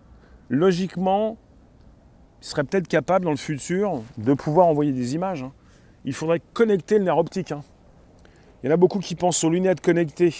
logiquement, 0.49 1.37
serait 2.45 2.63
peut-être 2.63 2.87
capable 2.87 3.25
dans 3.25 3.31
le 3.31 3.37
futur 3.37 4.03
de 4.17 4.33
pouvoir 4.33 4.67
envoyer 4.67 4.91
des 4.91 5.15
images. 5.15 5.43
Hein. 5.43 5.51
Il 6.05 6.13
faudrait 6.13 6.41
connecter 6.53 6.99
le 6.99 7.05
nerf 7.05 7.17
optique. 7.17 7.51
Hein. 7.51 7.63
Il 8.61 8.67
y 8.67 8.69
en 8.69 8.73
a 8.73 8.77
beaucoup 8.77 8.99
qui 8.99 9.15
pensent 9.15 9.43
aux 9.43 9.49
lunettes 9.49 9.81
connectées 9.81 10.33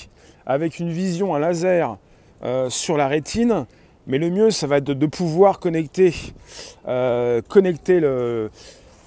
avec 0.45 0.79
une 0.79 0.89
vision 0.89 1.33
à 1.33 1.39
laser 1.39 1.97
euh, 2.43 2.69
sur 2.69 2.97
la 2.97 3.07
rétine. 3.07 3.65
Mais 4.07 4.19
le 4.19 4.29
mieux, 4.29 4.51
ça 4.51 4.67
va 4.67 4.77
être 4.77 4.83
de, 4.83 5.05
pouvoir 5.07 5.59
connecter, 5.59 6.13
le, 6.85 7.41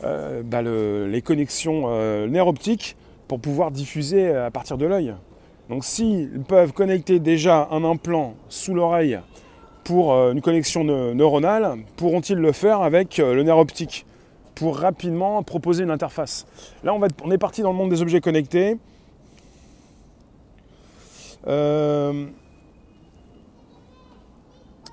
euh, 0.05 0.43
bah, 0.45 0.63
les 0.63 1.23
connexions 1.23 1.85
euh, 1.87 2.27
nerfs 2.27 2.49
optiques 2.49 2.97
pour 3.29 3.39
pouvoir 3.39 3.71
diffuser 3.71 4.29
à 4.35 4.51
partir 4.51 4.77
de 4.77 4.87
l'œil. 4.87 5.15
Donc 5.69 5.85
s'ils 5.85 6.43
peuvent 6.49 6.73
connecter 6.73 7.21
déjà 7.21 7.69
un 7.71 7.85
implant 7.85 8.35
sous 8.49 8.75
l'oreille 8.75 9.21
pour 9.89 10.13
euh, 10.13 10.33
une 10.33 10.43
connexion 10.43 10.85
neuronale, 10.85 11.79
pourront-ils 11.97 12.37
le 12.37 12.53
faire 12.53 12.83
avec 12.83 13.17
le 13.17 13.43
nerf 13.43 13.57
optique 13.57 14.05
pour 14.55 14.77
rapidement 14.77 15.43
proposer 15.43 15.83
une 15.83 15.91
interface? 15.91 16.47
Là, 16.85 16.93
on, 16.93 16.99
va 16.99 17.09
on 17.25 17.31
est 17.31 17.39
parti 17.39 17.63
dans 17.63 17.73
le 17.73 17.79
monde 17.79 17.89
des 17.89 18.03
objets 18.03 18.21
connectés. 18.21 18.77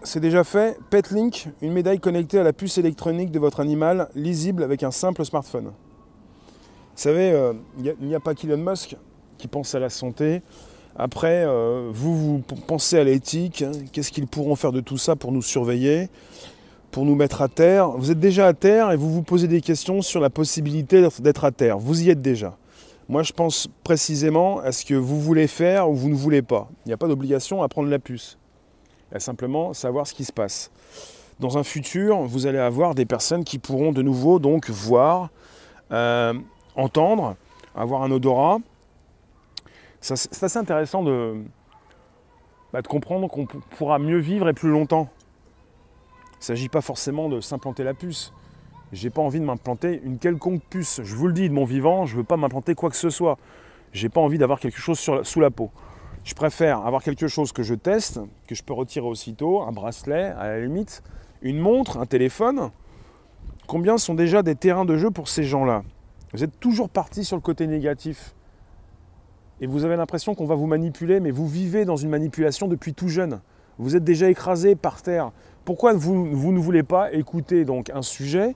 c'est 0.04 0.22
déjà 0.22 0.46
fait. 0.46 0.78
Petlink, 0.90 1.50
une 1.62 1.74
médaille 1.74 2.00
connectée 2.00 2.40
à 2.40 2.44
la 2.44 2.54
puce 2.54 2.78
électronique 2.78 3.32
de 3.32 3.40
votre 3.40 3.60
animal, 3.60 4.08
lisible 4.16 4.64
avec 4.64 4.84
un 4.84 4.92
simple 4.92 5.26
smartphone. 5.26 5.66
Vous 5.66 7.02
savez, 7.02 7.34
euh, 7.34 7.52
il 7.78 8.08
n'y 8.08 8.16
a, 8.16 8.22
pas 8.22 8.34
qu'Elon 8.34 8.56
Musk 8.58 8.96
qui 9.38 9.50
pense 9.50 9.76
à 9.76 9.80
la 9.80 9.90
santé. 9.90 10.42
Après, 10.96 11.44
euh, 11.46 11.90
vous, 11.92 12.38
vous 12.38 12.40
pensez 12.68 12.98
à 12.98 13.04
l'éthique. 13.04 13.62
Hein. 13.62 13.72
Qu'est-ce 13.92 14.12
qu'ils 14.12 14.28
pourront 14.28 14.56
faire 14.56 14.72
de 14.72 14.80
tout 14.80 14.98
ça 14.98 15.16
pour 15.16 15.32
nous 15.32 15.42
surveiller, 15.42 16.10
pour 16.92 17.06
nous 17.06 17.16
mettre 17.16 17.42
à 17.42 17.48
terre? 17.48 17.90
Vous 17.90 18.12
êtes 18.12 18.20
déjà 18.20 18.48
à 18.48 18.54
terre 18.54 18.92
et 18.92 18.98
vous 18.98 19.12
vous 19.12 19.24
posez 19.24 19.48
des 19.48 19.62
questions 19.62 20.02
sur 20.02 20.22
la 20.22 20.30
possibilité 20.30 21.06
d'être 21.20 21.44
à 21.44 21.52
terre. 21.52 21.78
Vous 21.78 22.04
y 22.04 22.10
êtes 22.10 22.22
déjà. 22.22 22.58
Moi, 23.10 23.24
je 23.24 23.34
pense 23.34 23.68
précisément 23.84 24.60
à 24.60 24.72
ce 24.72 24.86
que 24.86 24.96
vous 24.96 25.20
voulez 25.20 25.48
faire 25.48 25.90
ou 25.90 25.96
vous 25.96 26.10
ne 26.10 26.16
voulez 26.16 26.42
pas. 26.42 26.70
Il 26.86 26.90
n'y 26.90 26.94
a 26.94 26.98
pas 26.98 27.08
d'obligation 27.08 27.62
à 27.62 27.68
prendre 27.68 27.90
la 27.90 28.00
puce 28.00 28.38
simplement 29.20 29.74
savoir 29.74 30.08
ce 30.08 30.14
qui 30.14 30.26
se 30.26 30.34
passe. 30.34 30.72
Dans 31.40 31.58
un 31.58 31.64
futur, 31.64 32.20
vous 32.20 32.48
allez 32.48 32.58
avoir 32.58 32.96
des 32.96 33.06
personnes 33.06 33.44
qui 33.44 33.60
pourront 33.60 33.92
de 33.92 34.02
nouveau 34.02 34.40
donc 34.40 34.70
voir, 34.70 35.30
euh, 35.92 36.34
entendre, 36.76 37.36
avoir 37.76 38.04
un 38.04 38.12
odorat. 38.12 38.60
C'est 40.14 40.44
assez 40.44 40.60
intéressant 40.60 41.02
de, 41.02 41.42
bah, 42.72 42.84
comprendre 42.84 43.28
qu'on 43.28 43.48
pourra 43.48 43.98
mieux 43.98 44.20
vivre 44.20 44.48
et 44.48 44.54
plus 44.54 44.70
longtemps. 44.70 45.10
Il 46.34 46.40
ne 46.42 46.44
s'agit 46.44 46.70
pas 46.70 46.82
forcément 46.82 47.28
de 47.28 47.42
s'implanter 47.42 47.84
la 47.84 47.96
puce. 47.96 48.32
J'ai 48.92 49.10
pas 49.10 49.24
envie 49.24 49.40
de 49.40 49.46
m'implanter 49.46 50.00
une 50.04 50.20
quelconque 50.20 50.62
puce. 50.70 51.02
Je 51.04 51.16
vous 51.16 51.26
le 51.26 51.34
dis, 51.34 51.50
de 51.50 51.56
mon 51.56 51.66
vivant, 51.66 52.06
je 52.06 52.14
ne 52.14 52.18
veux 52.20 52.24
pas 52.24 52.38
m'implanter 52.38 52.76
quoi 52.76 52.92
que 52.92 52.96
ce 52.96 53.10
soit. 53.10 53.40
J'ai 53.94 54.10
pas 54.10 54.22
envie 54.22 54.38
d'avoir 54.38 54.60
quelque 54.60 54.78
chose 54.78 55.00
sous 55.00 55.40
la 55.40 55.50
peau. 55.50 55.72
Je 56.24 56.36
préfère 56.36 56.86
avoir 56.86 57.02
quelque 57.02 57.28
chose 57.28 57.52
que 57.52 57.64
je 57.64 57.74
teste, 57.74 58.20
que 58.48 58.54
je 58.54 58.62
peux 58.62 58.74
retirer 58.74 59.08
aussitôt, 59.08 59.64
un 59.64 59.72
bracelet 59.72 60.26
à 60.38 60.50
la 60.50 60.62
limite, 60.62 61.02
une 61.42 61.58
montre, 61.58 61.98
un 61.98 62.06
téléphone. 62.06 62.70
Combien 63.66 63.98
sont 63.98 64.14
déjà 64.14 64.44
des 64.44 64.54
terrains 64.56 64.86
de 64.86 64.98
jeu 64.98 65.10
pour 65.10 65.30
ces 65.30 65.46
gens-là? 65.46 65.82
Vous 66.32 66.44
êtes 66.44 66.60
toujours 66.60 66.90
parti 66.90 67.26
sur 67.26 67.38
le 67.38 67.42
côté 67.42 67.66
négatif. 67.66 68.36
Et 69.62 69.68
vous 69.68 69.86
avez 69.86 69.96
l'impression 69.96 70.36
qu'on 70.36 70.46
va 70.46 70.56
vous 70.56 70.68
manipuler, 70.68 71.20
mais 71.20 71.32
vous 71.32 71.48
vivez 71.48 71.86
dans 71.86 71.96
une 71.96 72.10
manipulation 72.10 72.68
depuis 72.68 72.94
tout 72.94 73.08
jeune. 73.08 73.40
Vous 73.78 73.96
êtes 73.96 74.04
déjà 74.04 74.30
écrasé 74.30 74.76
par 74.76 75.02
terre. 75.02 75.32
Pourquoi 75.64 75.94
vous, 75.94 76.26
vous 76.36 76.52
ne 76.52 76.60
voulez 76.60 76.84
pas 76.84 77.12
écouter 77.14 77.66
donc 77.66 77.90
un 77.90 78.02
sujet 78.02 78.56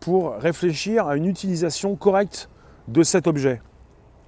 pour 0.00 0.34
réfléchir 0.34 1.06
à 1.06 1.16
une 1.16 1.26
utilisation 1.26 1.96
correcte 1.96 2.48
de 2.88 3.02
cet 3.02 3.26
objet? 3.26 3.62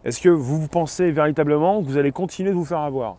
Est-ce 0.05 0.21
que 0.21 0.29
vous 0.29 0.67
pensez 0.69 1.11
véritablement 1.11 1.81
que 1.81 1.87
vous 1.87 1.97
allez 1.97 2.13
continuer 2.13 2.51
de 2.51 2.57
vous 2.57 2.65
faire 2.65 2.81
avoir? 2.81 3.19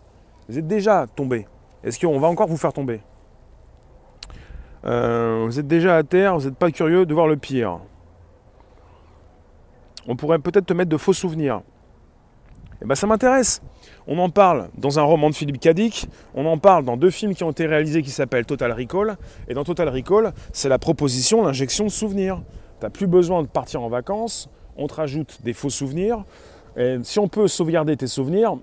Vous 0.50 0.58
êtes 0.58 0.68
déjà 0.68 1.06
tombé. 1.08 1.48
Est-ce 1.84 2.00
qu'on 2.00 2.20
va 2.20 2.28
encore 2.28 2.48
vous 2.48 2.58
faire 2.58 2.74
tomber? 2.74 3.02
Euh, 4.86 5.46
Vous 5.46 5.60
êtes 5.60 5.68
déjà 5.68 5.96
à 5.96 6.04
terre, 6.04 6.38
vous 6.38 6.46
n'êtes 6.46 6.58
pas 6.58 6.72
curieux 6.72 7.06
de 7.06 7.14
voir 7.14 7.28
le 7.28 7.38
pire. 7.38 7.80
On 10.08 10.18
pourrait 10.18 10.40
peut-être 10.40 10.66
te 10.66 10.74
mettre 10.74 10.90
de 10.90 10.98
faux 10.98 11.14
souvenirs. 11.14 11.62
Eh 12.84 12.86
bien 12.86 12.96
ça 12.96 13.08
m'intéresse. 13.08 13.62
On 14.08 14.20
en 14.20 14.30
parle 14.30 14.70
dans 14.78 15.00
un 15.00 15.04
roman 15.04 15.30
de 15.30 15.36
Philippe 15.36 15.62
Cadic, 15.62 16.08
on 16.36 16.46
en 16.46 16.58
parle 16.58 16.84
dans 16.84 16.98
deux 16.98 17.12
films 17.12 17.34
qui 17.34 17.46
ont 17.46 17.52
été 17.52 17.66
réalisés 17.66 18.02
qui 18.02 18.10
s'appellent 18.10 18.46
Total 18.46 18.74
Recall. 18.74 19.16
Et 19.48 19.54
dans 19.54 19.64
Total 19.64 19.88
Recall, 19.88 20.34
c'est 20.52 20.68
la 20.68 20.80
proposition 20.80 21.44
d'injection 21.44 21.86
de 21.86 21.90
souvenirs. 21.90 22.42
Tu 22.80 22.86
n'as 22.86 22.90
plus 22.90 23.08
besoin 23.08 23.42
de 23.42 23.48
partir 23.48 23.82
en 23.82 23.88
vacances, 23.88 24.50
on 24.76 24.88
te 24.88 24.96
rajoute 24.96 25.40
des 25.44 25.54
faux 25.54 25.70
souvenirs, 25.70 26.26
si 27.04 27.20
on 27.20 27.30
peut 27.30 27.48
sauvegarder 27.48 27.96
tes 27.96 28.08
souvenirs 28.08 28.58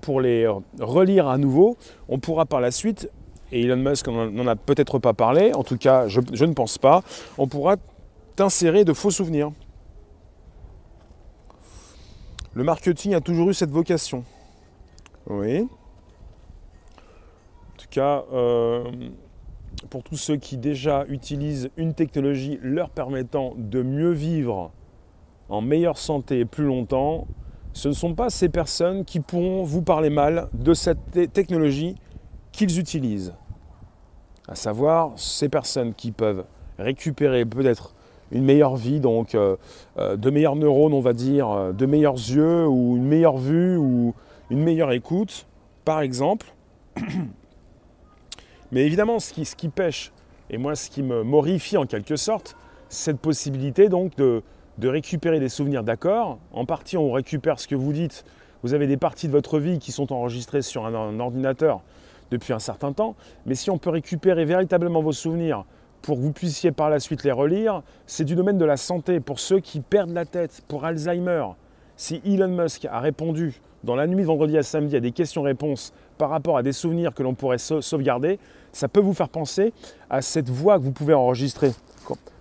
pour 0.00 0.22
les 0.22 0.48
relire 0.80 1.28
à 1.28 1.36
nouveau, 1.36 1.76
on 2.08 2.18
pourra 2.18 2.46
par 2.46 2.62
la 2.62 2.70
suite, 2.70 3.10
et 3.50 3.64
Elon 3.64 3.76
Musk 3.76 4.08
n'en 4.08 4.46
a 4.46 4.56
peut-être 4.56 4.98
pas 4.98 5.12
parlé, 5.12 5.52
en 5.52 5.62
tout 5.62 5.76
cas 5.76 6.08
je, 6.08 6.20
ne 6.44 6.52
pense 6.54 6.78
pas, 6.78 7.02
on 7.36 7.46
pourra 7.46 7.76
t'insérer 8.36 8.84
de 8.84 8.94
faux 8.94 9.10
souvenirs. 9.10 9.52
Le 12.54 12.64
marketing 12.64 13.14
a 13.14 13.20
toujours 13.20 13.48
eu 13.48 13.54
cette 13.54 13.70
vocation. 13.70 14.24
Oui. 15.26 15.62
En 15.62 15.68
tout 17.78 17.86
cas, 17.90 18.24
euh, 18.32 18.84
pour 19.88 20.02
tous 20.02 20.16
ceux 20.16 20.36
qui 20.36 20.58
déjà 20.58 21.06
utilisent 21.08 21.70
une 21.78 21.94
technologie 21.94 22.58
leur 22.62 22.90
permettant 22.90 23.54
de 23.56 23.82
mieux 23.82 24.12
vivre 24.12 24.70
en 25.48 25.62
meilleure 25.62 25.96
santé 25.96 26.44
plus 26.44 26.64
longtemps, 26.64 27.26
ce 27.72 27.88
ne 27.88 27.94
sont 27.94 28.14
pas 28.14 28.28
ces 28.28 28.50
personnes 28.50 29.06
qui 29.06 29.20
pourront 29.20 29.64
vous 29.64 29.82
parler 29.82 30.10
mal 30.10 30.48
de 30.52 30.74
cette 30.74 31.32
technologie 31.32 31.94
qu'ils 32.52 32.78
utilisent. 32.78 33.34
À 34.46 34.54
savoir 34.54 35.12
ces 35.16 35.48
personnes 35.48 35.94
qui 35.94 36.12
peuvent 36.12 36.44
récupérer 36.78 37.46
peut-être 37.46 37.94
une 38.32 38.44
meilleure 38.44 38.76
vie, 38.76 39.00
donc 39.00 39.34
euh, 39.34 39.56
euh, 39.98 40.16
de 40.16 40.30
meilleurs 40.30 40.56
neurones, 40.56 40.94
on 40.94 41.00
va 41.00 41.12
dire, 41.12 41.50
euh, 41.50 41.72
de 41.72 41.86
meilleurs 41.86 42.14
yeux, 42.14 42.66
ou 42.66 42.96
une 42.96 43.06
meilleure 43.06 43.36
vue, 43.36 43.76
ou 43.76 44.14
une 44.50 44.62
meilleure 44.62 44.92
écoute, 44.92 45.46
par 45.84 46.00
exemple. 46.00 46.46
Mais 48.72 48.84
évidemment, 48.86 49.20
ce 49.20 49.32
qui, 49.32 49.44
ce 49.44 49.54
pêche, 49.68 50.12
et 50.50 50.58
moi 50.58 50.74
ce 50.74 50.90
qui 50.90 51.02
me 51.02 51.22
morifie 51.22 51.76
en 51.76 51.86
quelque 51.86 52.16
sorte, 52.16 52.56
cette 52.88 53.18
possibilité 53.18 53.88
donc 53.88 54.16
de 54.16 54.42
récupérer 54.82 55.40
des 55.40 55.48
souvenirs 55.48 55.82
d'accord. 55.82 56.38
En 56.52 56.64
partie, 56.64 56.96
on 56.96 57.12
récupère 57.12 57.60
ce 57.60 57.68
que 57.68 57.74
vous 57.74 57.92
dites. 57.92 58.24
Vous 58.62 58.74
avez 58.74 58.86
des 58.86 58.96
parties 58.96 59.26
de 59.26 59.32
votre 59.32 59.58
vie 59.58 59.78
qui 59.78 59.92
sont 59.92 60.12
enregistrées 60.12 60.62
sur 60.62 60.86
un, 60.86 61.18
ordinateur 61.20 61.80
depuis 62.30 62.52
un 62.52 62.58
certain 62.58 62.92
temps. 62.92 63.16
Mais 63.44 63.54
si 63.54 63.70
on 63.70 63.78
peut 63.78 63.90
récupérer 63.90 64.44
véritablement 64.44 65.02
vos 65.02 65.12
souvenirs 65.12 65.64
pour 66.02 66.16
que 66.16 66.22
vous 66.22 66.32
puissiez 66.32 66.72
par 66.72 66.90
la 66.90 67.00
suite 67.00 67.24
les 67.24 67.32
relire, 67.32 67.82
c'est 68.06 68.24
du 68.24 68.34
domaine 68.34 68.58
de 68.58 68.64
la 68.64 68.76
santé 68.76 69.20
pour 69.20 69.38
ceux 69.38 69.60
qui 69.60 69.80
perdent 69.80 70.12
la 70.12 70.24
tête, 70.24 70.62
pour 70.68 70.84
Alzheimer. 70.84 71.46
Si 71.96 72.20
Elon 72.24 72.48
Musk 72.48 72.86
a 72.86 73.00
répondu 73.00 73.60
dans 73.84 73.94
la 73.94 74.06
nuit 74.06 74.22
de 74.22 74.26
vendredi 74.26 74.58
à 74.58 74.62
samedi 74.62 74.96
à 74.96 75.00
des 75.00 75.12
questions-réponses 75.12 75.92
par 76.18 76.30
rapport 76.30 76.56
à 76.56 76.62
des 76.62 76.72
souvenirs 76.72 77.14
que 77.14 77.22
l'on 77.22 77.34
pourrait 77.34 77.58
sauvegarder, 77.58 78.38
ça 78.72 78.88
peut 78.88 79.00
vous 79.00 79.14
faire 79.14 79.28
penser 79.28 79.72
à 80.10 80.22
cette 80.22 80.50
voix 80.50 80.78
que 80.78 80.84
vous 80.84 80.92
pouvez 80.92 81.14
enregistrer. 81.14 81.72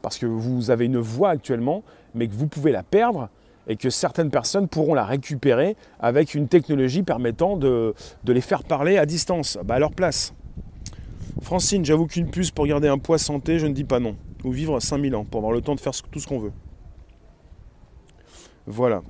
Parce 0.02 0.18
que 0.18 0.26
vous 0.26 0.72
avez 0.72 0.86
une 0.86 0.98
voix 0.98 1.30
actuellement, 1.30 1.84
mais 2.16 2.28
que 2.28 2.34
vous 2.34 2.48
pouvez 2.48 2.72
la 2.72 2.84
perdre 2.84 3.30
et 3.68 3.76
que 3.76 3.90
certaines 3.90 4.32
personnes 4.32 4.68
pourront 4.68 4.94
la 4.94 5.06
récupérer 5.06 5.76
avec 6.00 6.34
une 6.34 6.48
technologie 6.48 7.04
permettant 7.04 7.58
de, 7.58 7.94
les 8.26 8.42
faire 8.42 8.64
parler 8.64 8.98
à 8.98 9.06
distance, 9.06 9.58
bah, 9.64 9.76
à 9.76 9.80
leur 9.80 9.92
place. 9.92 10.34
Francine, 11.42 11.86
j'avoue 11.86 12.08
qu'une 12.08 12.30
puce 12.30 12.52
pour 12.52 12.68
garder 12.68 12.88
un 12.88 12.98
poids 12.98 13.18
santé, 13.18 13.60
je 13.60 13.68
ne 13.68 13.74
dis 13.74 13.84
pas 13.84 14.00
non. 14.00 14.18
Ou 14.44 14.52
vivre 14.52 14.80
5000 14.80 15.16
ans 15.16 15.24
pour 15.24 15.40
avoir 15.40 15.54
le 15.54 15.62
temps 15.62 15.76
de 15.76 15.80
faire 15.80 15.94
tout 15.94 16.20
ce 16.20 16.28
qu'on 16.28 16.40
veut. 16.40 16.52
Voilà. 18.68 19.02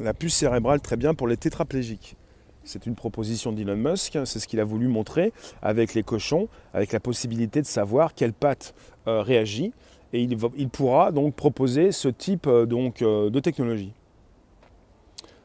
La 0.00 0.14
puce 0.14 0.34
cérébrale, 0.34 0.80
très 0.80 0.96
bien 0.96 1.14
pour 1.14 1.26
les 1.26 1.36
tétraplégiques. 1.36 2.16
C'est 2.64 2.86
une 2.86 2.94
proposition 2.94 3.52
d'Elon 3.52 3.76
Musk, 3.76 4.18
c'est 4.24 4.38
ce 4.38 4.46
qu'il 4.46 4.60
a 4.60 4.64
voulu 4.64 4.88
montrer 4.88 5.32
avec 5.62 5.94
les 5.94 6.02
cochons, 6.02 6.48
avec 6.74 6.92
la 6.92 7.00
possibilité 7.00 7.62
de 7.62 7.66
savoir 7.66 8.14
quelle 8.14 8.34
patte 8.34 8.74
euh, 9.06 9.22
réagit. 9.22 9.72
Et 10.12 10.22
il, 10.22 10.68
pourra 10.68 11.12
donc 11.12 11.34
proposer 11.34 11.92
ce 11.92 12.08
type 12.08 12.46
euh, 12.46 12.66
euh, 13.02 13.30
de 13.30 13.40
technologie. 13.40 13.92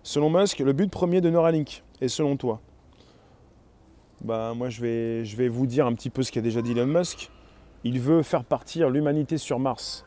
Selon 0.03 0.30
Musk, 0.30 0.60
le 0.60 0.74
but 0.74 0.89
premier 0.89 1.22
de 1.22 1.30
Neuralink, 1.30 1.84
et 2.01 2.08
selon 2.10 2.36
toi 2.36 2.62
bah, 4.24 4.53
Moi, 4.56 4.70
je 4.70 4.82
vais, 4.82 5.25
je 5.25 5.36
vais 5.36 5.48
vous 5.48 5.65
dire 5.68 5.86
un 5.86 5.94
petit 5.94 6.10
peu 6.10 6.24
ce 6.24 6.32
qu'a 6.32 6.42
déjà 6.42 6.62
dit 6.62 6.72
Elon 6.72 6.86
Musk. 6.86 7.30
Il 7.84 8.00
veut 8.00 8.24
faire 8.24 8.44
partir 8.44 8.89
l'humanité 8.89 9.38
sur 9.38 9.60
Mars. 9.60 10.06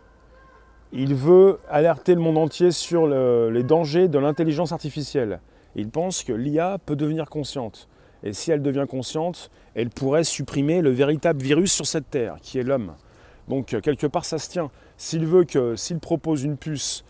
Il 0.92 1.14
veut 1.14 1.58
alerter 1.68 2.14
le 2.14 2.20
monde 2.20 2.38
entier 2.38 2.70
sur 2.70 3.06
les 3.06 3.62
dangers 3.62 4.08
de 4.08 4.18
l'intelligence 4.18 4.73
artificielle. 4.73 5.40
Il 5.75 5.90
pense 5.90 6.23
que 6.23 6.32
l'IA 6.32 6.78
peut 6.85 6.96
devenir 6.96 7.28
consciente. 7.28 7.88
Et 8.23 8.32
si 8.32 8.50
elle 8.50 8.62
devient 8.62 8.87
consciente, 8.88 9.50
elle 9.75 9.90
pourrait 9.90 10.25
supprimer 10.25 10.80
le 10.80 10.90
véritable 10.90 11.42
virus 11.42 11.73
sur 11.73 11.87
cette 11.87 12.11
Terre, 12.11 12.37
qui 12.40 12.58
est 12.58 12.62
l'homme. 12.62 12.94
Donc 13.49 13.75
euh, 13.75 13.80
quelque 13.80 14.06
part 14.06 14.25
ça 14.25 14.38
se 14.38 14.49
tient. 14.49 14.70
S'il 14.96 15.26
veut 15.26 15.44
que, 15.44 15.76
s'il 15.76 15.99
propose 15.99 16.42
une 16.42 16.56
puce, 16.56 17.04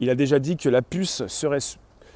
il 0.00 0.10
a 0.10 0.14
déjà 0.14 0.38
dit 0.38 0.56
que 0.56 0.68
la 0.68 0.82
puce 0.82 1.26
serait, 1.28 1.60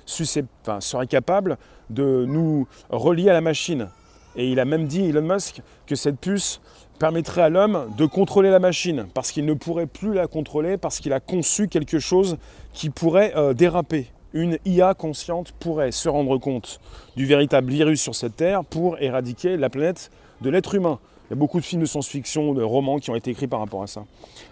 serait 0.05 1.07
capable 1.07 1.59
de 1.91 2.25
nous 2.27 2.67
relier 2.91 3.31
à 3.31 3.35
la 3.35 3.41
machine. 3.41 3.89
Et 4.37 4.51
il 4.51 4.61
a 4.61 4.65
même 4.65 4.87
dit, 4.87 5.07
Elon 5.07 5.23
Musk, 5.23 5.63
que 5.87 5.95
cette 5.95 6.19
puce 6.19 6.61
permettrait 6.99 7.43
à 7.43 7.49
l'homme 7.49 7.93
de 7.97 8.07
contrôler 8.07 8.51
la 8.51 8.59
machine, 8.59 9.07
parce 9.15 9.33
qu'il 9.33 9.45
ne 9.45 9.55
pourrait 9.55 9.87
plus 9.87 10.15
la 10.15 10.27
contrôler, 10.27 10.77
parce 10.77 11.01
qu'il 11.01 11.13
a 11.13 11.21
conçu 11.21 11.69
quelque 11.69 11.99
chose 11.99 12.37
qui 12.73 12.91
pourrait 12.91 13.33
euh, 13.37 13.53
déraper. 13.53 14.07
Une 14.33 14.59
IA 14.65 14.95
consciente 14.95 15.53
pourrait 15.53 15.93
se 15.93 16.09
rendre 16.09 16.39
compte 16.39 16.81
du 17.17 17.25
véritable 17.25 17.71
virus 17.71 18.01
sur 18.01 18.15
cette 18.15 18.37
Terre 18.37 18.65
pour 18.65 18.99
éradiquer 18.99 19.57
la 19.57 19.71
planète 19.71 20.11
de 20.41 20.51
l'être 20.51 20.75
humain. 20.75 20.99
Il 21.27 21.31
y 21.31 21.33
a 21.35 21.37
beaucoup 21.37 21.61
de 21.61 21.65
films 21.65 21.81
de 21.81 21.87
science-fiction, 21.87 22.53
de 22.53 22.63
romans 22.63 22.99
qui 22.99 23.11
ont 23.11 23.15
été 23.15 23.31
écrits 23.31 23.47
par 23.47 23.61
rapport 23.61 23.83
à 23.83 23.87
ça. 23.87 24.05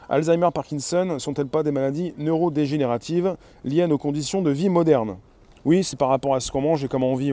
Alzheimer, 0.08 0.48
Parkinson, 0.54 1.18
sont-elles 1.18 1.46
pas 1.46 1.62
des 1.62 1.72
maladies 1.72 2.14
neurodégénératives 2.16 3.36
liées 3.64 3.82
à 3.82 3.88
nos 3.88 3.98
conditions 3.98 4.40
de 4.40 4.50
vie 4.50 4.68
modernes? 4.68 5.16
Oui, 5.64 5.84
c'est 5.84 5.98
par 5.98 6.08
rapport 6.08 6.34
à 6.34 6.40
ce 6.40 6.50
qu'on 6.50 6.62
mange 6.62 6.82
et 6.84 6.88
comment 6.88 7.12
on 7.12 7.16
vit. 7.16 7.32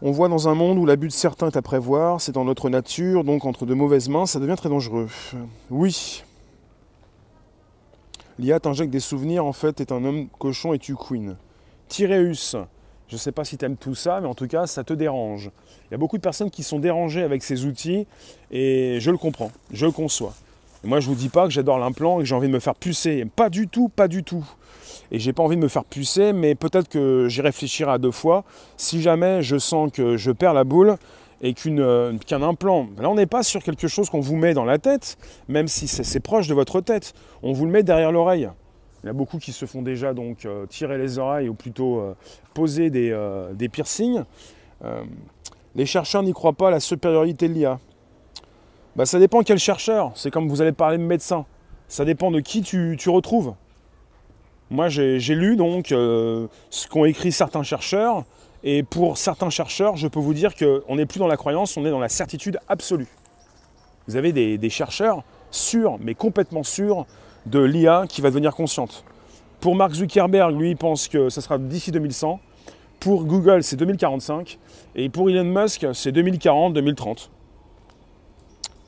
On 0.00 0.12
voit 0.12 0.28
dans 0.28 0.48
un 0.48 0.54
monde 0.54 0.78
où 0.78 0.86
l'abus 0.86 1.08
de 1.08 1.12
certains 1.12 1.48
est 1.48 1.56
à 1.56 1.62
prévoir, 1.62 2.20
c'est 2.20 2.30
dans 2.30 2.44
notre 2.44 2.70
nature, 2.70 3.24
donc 3.24 3.44
entre 3.44 3.66
de 3.66 3.74
mauvaises 3.74 4.08
mains, 4.08 4.26
ça 4.26 4.38
devient 4.38 4.54
très 4.56 4.68
dangereux. 4.68 5.08
Oui. 5.70 6.22
L'IA 8.38 8.60
t'injecte 8.60 8.92
des 8.92 9.00
souvenirs, 9.00 9.44
en 9.44 9.52
fait, 9.52 9.80
est 9.80 9.90
un 9.90 10.04
homme 10.04 10.28
cochon 10.38 10.72
et 10.72 10.78
tu 10.78 10.94
queen. 10.94 11.36
Tyréus, 11.88 12.54
je 13.08 13.14
ne 13.14 13.18
sais 13.18 13.32
pas 13.32 13.44
si 13.44 13.58
tu 13.58 13.66
tout 13.76 13.96
ça, 13.96 14.20
mais 14.20 14.28
en 14.28 14.34
tout 14.34 14.46
cas, 14.46 14.68
ça 14.68 14.84
te 14.84 14.92
dérange. 14.92 15.50
Il 15.88 15.92
y 15.92 15.94
a 15.94 15.98
beaucoup 15.98 16.16
de 16.16 16.22
personnes 16.22 16.50
qui 16.50 16.62
sont 16.62 16.78
dérangées 16.78 17.24
avec 17.24 17.42
ces 17.42 17.64
outils 17.64 18.06
et 18.52 18.98
je 19.00 19.10
le 19.10 19.18
comprends, 19.18 19.50
je 19.72 19.84
le 19.84 19.92
conçois. 19.92 20.34
moi, 20.84 21.00
je 21.00 21.08
ne 21.08 21.14
vous 21.14 21.20
dis 21.20 21.28
pas 21.28 21.44
que 21.46 21.50
j'adore 21.50 21.80
l'implant 21.80 22.20
et 22.20 22.22
que 22.22 22.28
j'ai 22.28 22.36
envie 22.36 22.46
de 22.46 22.52
me 22.52 22.60
faire 22.60 22.76
pucer. 22.76 23.24
Pas 23.24 23.50
du 23.50 23.66
tout, 23.66 23.88
pas 23.88 24.06
du 24.06 24.22
tout 24.22 24.46
et 25.10 25.18
j'ai 25.18 25.32
pas 25.32 25.42
envie 25.42 25.56
de 25.56 25.62
me 25.62 25.68
faire 25.68 25.84
pucer, 25.84 26.32
mais 26.32 26.54
peut-être 26.54 26.88
que 26.88 27.26
j'y 27.28 27.40
réfléchirai 27.40 27.90
à 27.90 27.98
deux 27.98 28.10
fois. 28.10 28.44
Si 28.76 29.00
jamais 29.02 29.42
je 29.42 29.58
sens 29.58 29.90
que 29.92 30.16
je 30.16 30.30
perds 30.30 30.54
la 30.54 30.64
boule 30.64 30.96
et 31.40 31.54
euh, 31.66 32.16
qu'un 32.26 32.42
implant, 32.42 32.88
là 32.98 33.08
on 33.10 33.14
n'est 33.14 33.26
pas 33.26 33.42
sur 33.42 33.62
quelque 33.62 33.88
chose 33.88 34.10
qu'on 34.10 34.20
vous 34.20 34.36
met 34.36 34.54
dans 34.54 34.64
la 34.64 34.78
tête, 34.78 35.18
même 35.48 35.68
si 35.68 35.86
c'est 35.88 36.20
proche 36.20 36.48
de 36.48 36.54
votre 36.54 36.80
tête, 36.80 37.14
on 37.42 37.52
vous 37.52 37.64
le 37.64 37.70
met 37.70 37.82
derrière 37.82 38.12
l'oreille. 38.12 38.48
Il 39.04 39.06
y 39.06 39.10
a 39.10 39.12
beaucoup 39.12 39.38
qui 39.38 39.52
se 39.52 39.64
font 39.64 39.82
déjà 39.82 40.12
donc 40.12 40.44
euh, 40.44 40.66
tirer 40.66 40.98
les 40.98 41.18
oreilles 41.18 41.48
ou 41.48 41.54
plutôt 41.54 42.00
euh, 42.00 42.14
poser 42.54 42.90
des, 42.90 43.16
des 43.54 43.68
piercings. 43.68 44.22
les 45.74 45.86
chercheurs 45.86 46.22
n'y 46.22 46.32
croient 46.32 46.52
pas 46.52 46.68
à 46.68 46.70
la 46.70 46.80
supériorité 46.80 47.48
de 47.48 47.54
l'IA. 47.54 47.78
Bah, 48.98 49.06
ça 49.06 49.20
dépend 49.20 49.44
quel 49.44 49.60
chercheur. 49.60 50.10
C'est 50.16 50.32
comme 50.32 50.48
vous 50.48 50.60
allez 50.60 50.72
parler 50.72 50.98
de 50.98 51.04
médecin. 51.04 51.46
Ça 51.86 52.04
dépend 52.04 52.32
de 52.32 52.40
qui 52.40 52.62
tu, 52.62 52.96
tu 52.98 53.10
retrouves. 53.10 53.54
Moi, 54.70 54.88
j'ai 54.88 55.34
lu 55.34 55.56
donc 55.56 55.92
euh, 55.92 56.46
ce 56.68 56.86
qu'ont 56.88 57.06
écrit 57.06 57.32
certains 57.32 57.62
chercheurs, 57.62 58.24
et 58.62 58.82
pour 58.82 59.16
certains 59.16 59.50
chercheurs, 59.50 59.96
je 59.96 60.08
peux 60.08 60.20
vous 60.20 60.34
dire 60.34 60.54
qu'on 60.54 60.96
n'est 60.96 61.06
plus 61.06 61.18
dans 61.18 61.26
la 61.26 61.36
croyance, 61.36 61.76
on 61.76 61.86
est 61.86 61.90
dans 61.90 62.00
la 62.00 62.08
certitude 62.08 62.58
absolue. 62.68 63.06
Vous 64.08 64.16
avez 64.16 64.32
des, 64.32 64.70
chercheurs 64.70 65.22
sûrs, 65.50 65.96
mais 66.00 66.14
complètement 66.14 66.62
sûrs, 66.62 67.06
de 67.46 67.60
l'IA 67.60 68.04
qui 68.08 68.20
va 68.20 68.30
devenir 68.30 68.54
consciente. 68.54 69.04
Pour 69.60 69.74
Mark 69.74 69.92
Zuckerberg, 69.92 70.58
lui, 70.58 70.70
il 70.70 70.76
pense 70.76 71.08
que 71.08 71.30
ce 71.30 71.40
sera 71.40 71.56
d'ici 71.58 71.90
2100. 71.90 72.40
Pour 73.00 73.24
Google, 73.24 73.62
c'est 73.62 73.76
2045. 73.76 74.58
Et 74.96 75.08
pour 75.08 75.30
Elon 75.30 75.44
Musk, 75.44 75.86
c'est 75.94 76.12
2040-2030. 76.12 77.28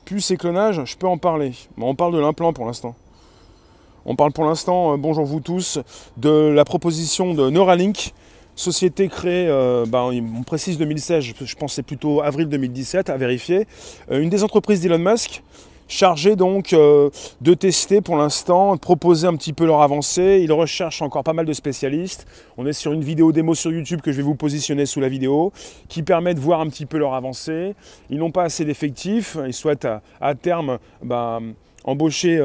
Plus 0.05 0.21
ces 0.21 0.37
clonages, 0.37 0.83
je 0.85 0.97
peux 0.97 1.07
en 1.07 1.17
parler. 1.17 1.53
on 1.77 1.95
parle 1.95 2.13
de 2.13 2.19
l'implant 2.19 2.53
pour 2.53 2.65
l'instant. 2.65 2.95
On 4.05 4.15
parle 4.15 4.31
pour 4.31 4.45
l'instant, 4.45 4.93
euh, 4.93 4.97
bonjour 4.97 5.25
vous 5.25 5.41
tous, 5.41 5.79
de 6.17 6.29
la 6.29 6.65
proposition 6.65 7.35
de 7.35 7.51
Neuralink, 7.51 8.13
société 8.55 9.07
créée, 9.07 9.47
euh, 9.47 9.85
ben, 9.87 10.09
on 10.11 10.41
précise 10.41 10.79
2016, 10.79 11.23
je 11.23 11.55
pense 11.55 11.73
c'est 11.73 11.83
plutôt 11.83 12.21
avril 12.21 12.49
2017, 12.49 13.11
à 13.11 13.17
vérifier, 13.17 13.67
euh, 14.09 14.19
une 14.19 14.29
des 14.29 14.43
entreprises 14.43 14.81
d'Elon 14.81 14.97
Musk, 14.97 15.43
chargée 15.87 16.37
donc 16.37 16.73
de 16.73 17.53
tester 17.53 17.99
pour 17.99 18.15
l'instant, 18.15 18.75
de 18.75 18.79
proposer 18.79 19.27
un 19.27 19.35
petit 19.35 19.51
peu 19.51 19.65
leur 19.65 19.81
avancée. 19.81 20.39
Ils 20.41 20.53
recherchent 20.53 21.01
encore 21.01 21.25
pas 21.25 21.33
mal 21.33 21.45
de 21.45 21.51
spécialistes. 21.51 22.25
On 22.57 22.65
est 22.65 22.71
sur 22.71 22.93
une 22.93 23.03
vidéo 23.03 23.33
démo 23.33 23.55
sur 23.55 23.73
YouTube 23.73 23.99
que 23.99 24.13
je 24.13 24.17
vais 24.17 24.23
vous 24.23 24.35
positionner 24.35 24.85
sous 24.85 25.01
la 25.01 25.09
vidéo, 25.09 25.51
qui 25.89 26.01
permet 26.01 26.33
de 26.33 26.39
voir 26.39 26.61
un 26.61 26.67
petit 26.67 26.85
peu 26.85 26.97
leur 26.97 27.13
avancée. 27.13 27.75
Ils 28.09 28.19
n'ont 28.19 28.31
pas 28.31 28.43
assez 28.43 28.63
d'effectifs, 28.63 29.35
ils 29.45 29.53
souhaitent 29.53 29.85
à, 30.21 30.33
terme 30.33 30.79
ben, 31.03 31.55
embaucher 31.83 32.39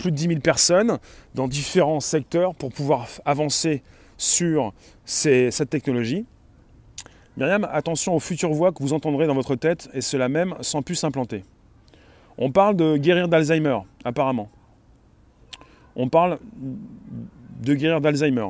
plus 0.00 0.10
de 0.10 0.16
10 0.16 0.26
000 0.28 0.40
personnes 0.40 0.98
dans 1.34 1.46
différents 1.46 2.00
secteurs 2.00 2.54
pour 2.54 2.70
pouvoir 2.70 3.06
avancer 3.24 3.82
sur 4.16 4.72
cette 5.04 5.70
technologie. 5.70 6.26
Myriam, 7.36 7.66
attention 7.70 8.14
aux 8.14 8.20
futures 8.20 8.52
voix 8.52 8.72
que 8.72 8.82
vous 8.82 8.92
entendrez 8.92 9.26
dans 9.26 9.34
votre 9.34 9.54
tête, 9.54 9.88
et 9.94 10.00
cela 10.00 10.28
même 10.28 10.54
sans 10.60 10.82
plus 10.82 10.96
s'implanter. 10.96 11.44
On 12.38 12.50
parle 12.50 12.76
de 12.76 12.96
guérir 12.96 13.28
d'Alzheimer, 13.28 13.78
apparemment. 14.04 14.50
On 15.96 16.08
parle 16.08 16.38
de 17.60 17.74
guérir 17.74 18.00
d'Alzheimer. 18.00 18.46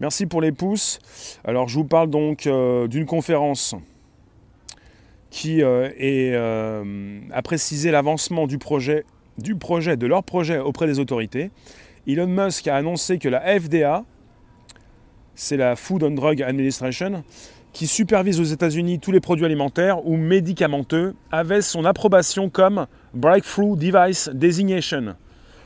Merci 0.00 0.26
pour 0.26 0.40
les 0.40 0.52
pouces. 0.52 0.98
Alors 1.44 1.68
je 1.68 1.78
vous 1.78 1.84
parle 1.84 2.10
donc 2.10 2.46
euh, 2.46 2.88
d'une 2.88 3.06
conférence 3.06 3.74
qui 5.30 5.62
euh, 5.62 5.90
euh, 6.00 7.20
a 7.32 7.42
précisé 7.42 7.90
l'avancement 7.90 8.46
du 8.46 8.58
projet 8.58 9.04
du 9.38 9.56
projet, 9.56 9.96
de 9.96 10.06
leur 10.06 10.22
projet 10.22 10.58
auprès 10.58 10.86
des 10.86 10.98
autorités. 10.98 11.50
Elon 12.06 12.26
Musk 12.26 12.68
a 12.68 12.76
annoncé 12.76 13.18
que 13.18 13.28
la 13.28 13.40
FDA, 13.58 14.04
c'est 15.34 15.56
la 15.56 15.76
Food 15.76 16.04
and 16.04 16.12
Drug 16.12 16.42
Administration, 16.42 17.24
qui 17.72 17.86
supervise 17.86 18.40
aux 18.40 18.44
États-Unis 18.44 19.00
tous 19.00 19.10
les 19.10 19.20
produits 19.20 19.44
alimentaires 19.44 20.06
ou 20.06 20.16
médicamenteux, 20.16 21.14
avait 21.32 21.62
son 21.62 21.84
approbation 21.84 22.48
comme 22.48 22.86
Breakthrough 23.14 23.76
Device 23.76 24.30
Designation. 24.32 25.16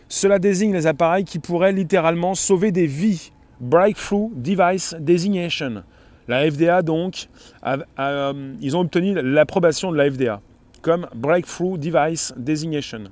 Cela 0.08 0.38
désigne 0.38 0.72
les 0.72 0.86
appareils 0.86 1.24
qui 1.24 1.38
pourraient 1.38 1.72
littéralement 1.72 2.34
sauver 2.34 2.72
des 2.72 2.86
vies. 2.86 3.32
Breakthrough 3.60 4.30
Device 4.34 4.94
Designation. 4.98 5.82
La 6.28 6.50
FDA, 6.50 6.82
donc, 6.82 7.28
euh, 7.66 8.54
ils 8.60 8.76
ont 8.76 8.80
obtenu 8.80 9.14
l'approbation 9.20 9.90
de 9.92 9.96
la 9.96 10.10
FDA 10.10 10.40
comme 10.80 11.08
Breakthrough 11.14 11.78
Device 11.78 12.32
Designation. 12.36 13.04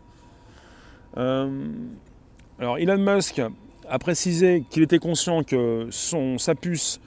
Euh, 1.16 1.68
alors 2.58 2.78
Elon 2.78 2.98
Musk 2.98 3.40
a 3.88 3.98
précisé 3.98 4.64
qu'il 4.70 4.82
était 4.82 4.98
conscient 4.98 5.42
que 5.42 5.88
son, 5.90 6.38
sa 6.38 6.54
puce 6.54 7.00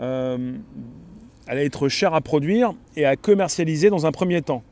euh, 0.00 0.56
allait 1.46 1.66
être 1.66 1.88
chère 1.88 2.14
à 2.14 2.20
produire 2.20 2.74
et 2.96 3.06
à 3.06 3.16
commercialiser 3.16 3.90
dans 3.90 4.06
un 4.06 4.12
premier 4.12 4.42
temps. 4.42 4.62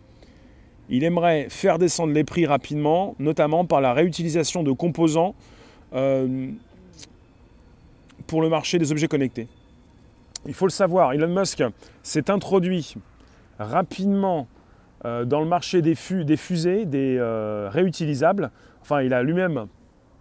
Il 0.90 1.05
aimerait 1.05 1.49
faire 1.49 1.79
descendre 1.79 2.12
les 2.12 2.25
prix 2.25 2.44
rapidement, 2.44 3.14
notamment 3.18 3.64
par 3.64 3.81
la 3.81 3.94
réutilisation 3.94 4.62
de 4.62 4.73
composants 4.73 5.35
euh, 5.94 6.49
pour 8.27 8.42
le 8.42 8.49
marché 8.51 8.79
des 8.79 8.92
objets 8.92 9.09
connectés. 9.09 9.49
Il 10.47 10.53
faut 10.53 10.66
le 10.66 10.70
savoir, 10.70 11.14
Elon 11.14 11.29
Musk 11.29 11.62
s'est 12.03 12.31
introduit 12.31 12.97
rapidement 13.59 14.47
dans 15.03 15.40
le 15.40 15.47
marché 15.47 15.83
des, 15.83 15.94
fusées, 15.94 16.87
des 16.87 17.18
réutilisables. 17.70 18.51
Enfin, 18.85 19.01
il 19.01 19.14
a 19.14 19.23
lui-même 19.23 19.68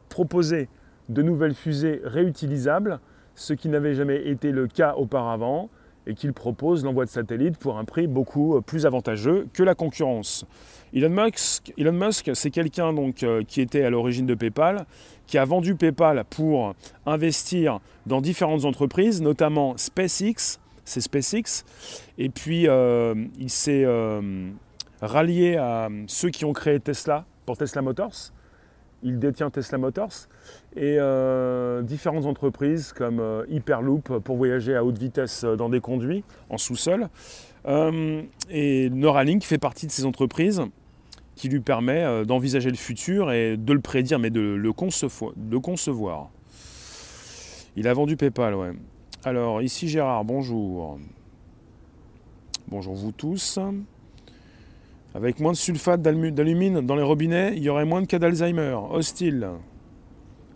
proposé 0.07 0.69
de 1.09 1.21
nouvelles 1.21 1.53
fusées 1.53 1.99
réutilisables, 2.05 3.01
ce 3.35 3.53
qui 3.53 3.67
n'avait 3.67 3.93
jamais 3.93 4.25
été 4.29 4.51
le 4.51 4.67
cas 4.67 4.93
auparavant, 4.95 5.69
et 6.07 6.13
qu'il 6.13 6.31
propose 6.31 6.85
l'envoi 6.85 7.03
de 7.03 7.09
satellites 7.09 7.57
pour 7.57 7.77
un 7.77 7.83
prix 7.83 8.07
beaucoup 8.07 8.55
euh, 8.55 8.61
plus 8.61 8.85
avantageux 8.85 9.47
que 9.51 9.63
la 9.63 9.75
concurrence. 9.75 10.45
Elon 10.93 11.09
Musk, 11.09 12.31
c'est 12.35 12.51
quelqu'un 12.51 12.93
donc 12.93 13.25
qui 13.47 13.59
était 13.59 13.83
à 13.83 13.89
l'origine 13.89 14.25
de 14.25 14.35
PayPal, 14.35 14.85
qui 15.27 15.37
a 15.37 15.43
vendu 15.43 15.75
PayPal 15.75 16.23
pour 16.29 16.73
investir 17.05 17.79
dans 18.05 18.21
différentes 18.21 18.63
entreprises, 18.63 19.21
notamment 19.21 19.75
SpaceX, 19.75 20.59
c'est 20.85 21.01
SpaceX, 21.01 21.65
et 22.17 22.29
puis 22.29 22.67
il 22.67 23.49
s'est 23.49 23.87
rallié 25.01 25.57
à 25.57 25.89
ceux 26.07 26.29
qui 26.29 26.45
ont 26.45 26.53
créé 26.53 26.79
Tesla 26.79 27.25
pour 27.45 27.57
Tesla 27.57 27.81
Motors. 27.81 28.31
Il 29.03 29.19
détient 29.19 29.49
Tesla 29.49 29.77
Motors 29.77 30.27
et 30.75 30.95
euh, 30.97 31.81
différentes 31.81 32.25
entreprises 32.25 32.93
comme 32.93 33.19
euh, 33.19 33.45
Hyperloop 33.49 34.19
pour 34.19 34.37
voyager 34.37 34.75
à 34.75 34.85
haute 34.85 34.97
vitesse 34.97 35.43
dans 35.43 35.67
des 35.69 35.81
conduits 35.81 36.23
en 36.49 36.57
sous-sol. 36.57 37.09
Euh, 37.65 38.21
et 38.49 38.89
Neuralink 38.89 39.43
fait 39.43 39.57
partie 39.57 39.87
de 39.87 39.91
ces 39.91 40.05
entreprises 40.05 40.61
qui 41.35 41.49
lui 41.49 41.59
permet 41.59 42.25
d'envisager 42.25 42.69
le 42.69 42.77
futur 42.77 43.31
et 43.31 43.57
de 43.57 43.73
le 43.73 43.81
prédire, 43.81 44.19
mais 44.19 44.29
de 44.29 44.39
le 44.39 44.71
concevoir. 45.59 46.29
Il 47.75 47.87
a 47.87 47.93
vendu 47.93 48.15
PayPal, 48.15 48.53
ouais. 48.53 48.71
Alors, 49.25 49.61
ici 49.63 49.87
Gérard, 49.89 50.25
bonjour. 50.25 50.99
Bonjour 52.67 52.93
vous 52.93 53.11
tous. 53.11 53.59
Avec 55.15 55.39
moins 55.39 55.51
de 55.51 55.57
sulfate 55.57 56.01
d'alumine 56.01 56.81
dans 56.81 56.95
les 56.95 57.03
robinets, 57.03 57.53
il 57.55 57.63
y 57.63 57.69
aurait 57.69 57.85
moins 57.85 58.01
de 58.01 58.07
cas 58.07 58.17
d'Alzheimer. 58.17 58.75
Hostile. 58.91 59.47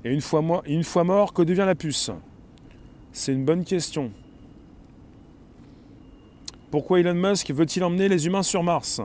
Et 0.03 0.11
une 0.11 0.21
fois, 0.21 0.41
mort, 0.41 1.33
que 1.33 1.43
devient 1.43 1.65
la 1.65 1.75
puce? 1.75 2.11
C'est 3.11 3.33
une 3.33 3.45
bonne 3.45 3.63
question. 3.63 4.11
Pourquoi 6.71 6.99
Elon 6.99 7.13
Musk 7.13 7.51
veut-il 7.51 7.83
emmener 7.83 8.09
les 8.09 8.25
humains 8.25 8.43
sur 8.43 8.63
Mars? 8.63 9.01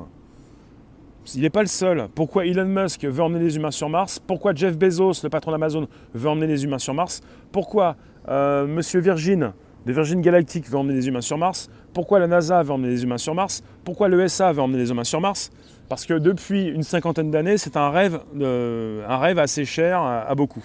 Il 1.35 1.43
n'est 1.43 1.51
pas 1.51 1.63
le 1.63 1.69
seul. 1.69 2.09
Pourquoi 2.15 2.47
Elon 2.47 2.67
Musk 2.67 3.05
veut 3.05 3.23
emmener 3.23 3.45
les 3.45 3.57
humains 3.57 3.71
sur 3.71 3.89
Mars? 3.89 4.19
Pourquoi 4.19 4.55
Jeff 4.55 4.77
Bezos, 4.77 5.23
le 5.23 5.29
patron 5.29 5.53
d'Amazon, 5.53 5.87
veut 6.15 6.29
emmener 6.29 6.47
les 6.47 6.65
humains 6.65 6.79
sur 6.79 6.95
Mars? 6.95 7.21
Pourquoi 7.53 7.97
euh, 8.29 8.67
Monsieur 8.67 9.01
Virgin, 9.01 9.53
de 9.87 9.93
Virgin 9.93 10.21
Galactic, 10.21 10.69
veut 10.69 10.79
emmener 10.79 10.95
les 10.95 11.09
humains 11.09 11.21
sur 11.21 11.39
Mars 11.39 11.69
pourquoi 11.93 12.19
la 12.19 12.27
NASA 12.27 12.63
veut 12.63 12.73
emmener 12.73 12.91
les 12.91 13.03
humains 13.03 13.19
sur 13.19 13.35
Mars? 13.35 13.63
Pourquoi 13.85 14.09
l'ESA 14.09 14.53
veut 14.53 14.63
emmener 14.63 14.79
les 14.79 14.91
humains 14.91 15.05
sur 15.05 15.21
Mars? 15.21 15.51
Parce 15.89 16.07
que 16.07 16.15
depuis 16.15 16.69
une 16.69 16.83
cinquantaine 16.83 17.31
d'années, 17.31 17.59
c'est 17.59 17.77
un 17.77 17.91
rêve, 17.91 18.21
un 18.41 19.19
rêve 19.19 19.39
assez 19.39 19.65
cher 19.65 20.01
à, 20.01 20.35
beaucoup. 20.35 20.65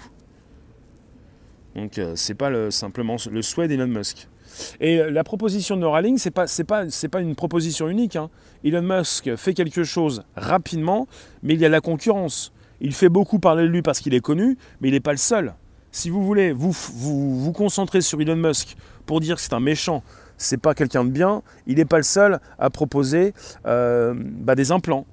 Donc 1.74 1.98
euh, 1.98 2.14
c'est 2.16 2.34
pas 2.34 2.70
simplement 2.70 3.16
le 3.30 3.42
souhait 3.42 3.68
d'Elon 3.68 3.86
Musk. 3.86 4.26
Et 4.80 4.96
la 5.10 5.22
proposition 5.22 5.76
de 5.76 5.82
Neuralink, 5.82 6.18
c'est 6.18 6.30
pas, 6.30 6.46
pas, 6.66 6.84
pas 7.10 7.20
une 7.20 7.36
proposition 7.36 7.88
unique. 7.88 8.16
Hein. 8.16 8.30
Elon 8.64 8.82
Musk 8.82 9.36
fait 9.36 9.52
quelque 9.52 9.84
chose 9.84 10.24
rapidement, 10.34 11.06
mais 11.42 11.54
il 11.54 11.60
y 11.60 11.66
a 11.66 11.68
la 11.68 11.82
concurrence. 11.82 12.52
Il 12.80 12.94
fait 12.94 13.10
beaucoup 13.10 13.38
parler 13.38 13.64
de 13.64 13.68
lui 13.68 13.82
parce 13.82 14.00
qu'il 14.00 14.14
est 14.14 14.20
connu, 14.20 14.56
mais 14.80 14.88
il 14.88 14.92
n'est 14.92 15.00
pas 15.00 15.12
le 15.12 15.18
seul. 15.18 15.54
Si 15.92 16.10
vous 16.10 16.24
voulez 16.24 16.52
vous, 16.52 16.72
vous 16.72 17.38
vous 17.38 17.52
concentrer 17.52 18.00
sur 18.00 18.20
Elon 18.20 18.36
Musk 18.36 18.76
pour 19.08 19.20
dire 19.20 19.36
que 19.36 19.40
c'est 19.40 19.54
un 19.54 19.60
méchant, 19.60 20.02
c'est 20.36 20.58
pas 20.58 20.74
quelqu'un 20.74 21.02
de 21.02 21.08
bien, 21.08 21.42
il 21.66 21.78
n'est 21.78 21.86
pas 21.86 21.96
le 21.96 22.02
seul 22.02 22.40
à 22.58 22.68
proposer 22.68 23.32
euh, 23.66 24.12
bah, 24.14 24.54
des 24.54 24.70
implants. 24.70 25.06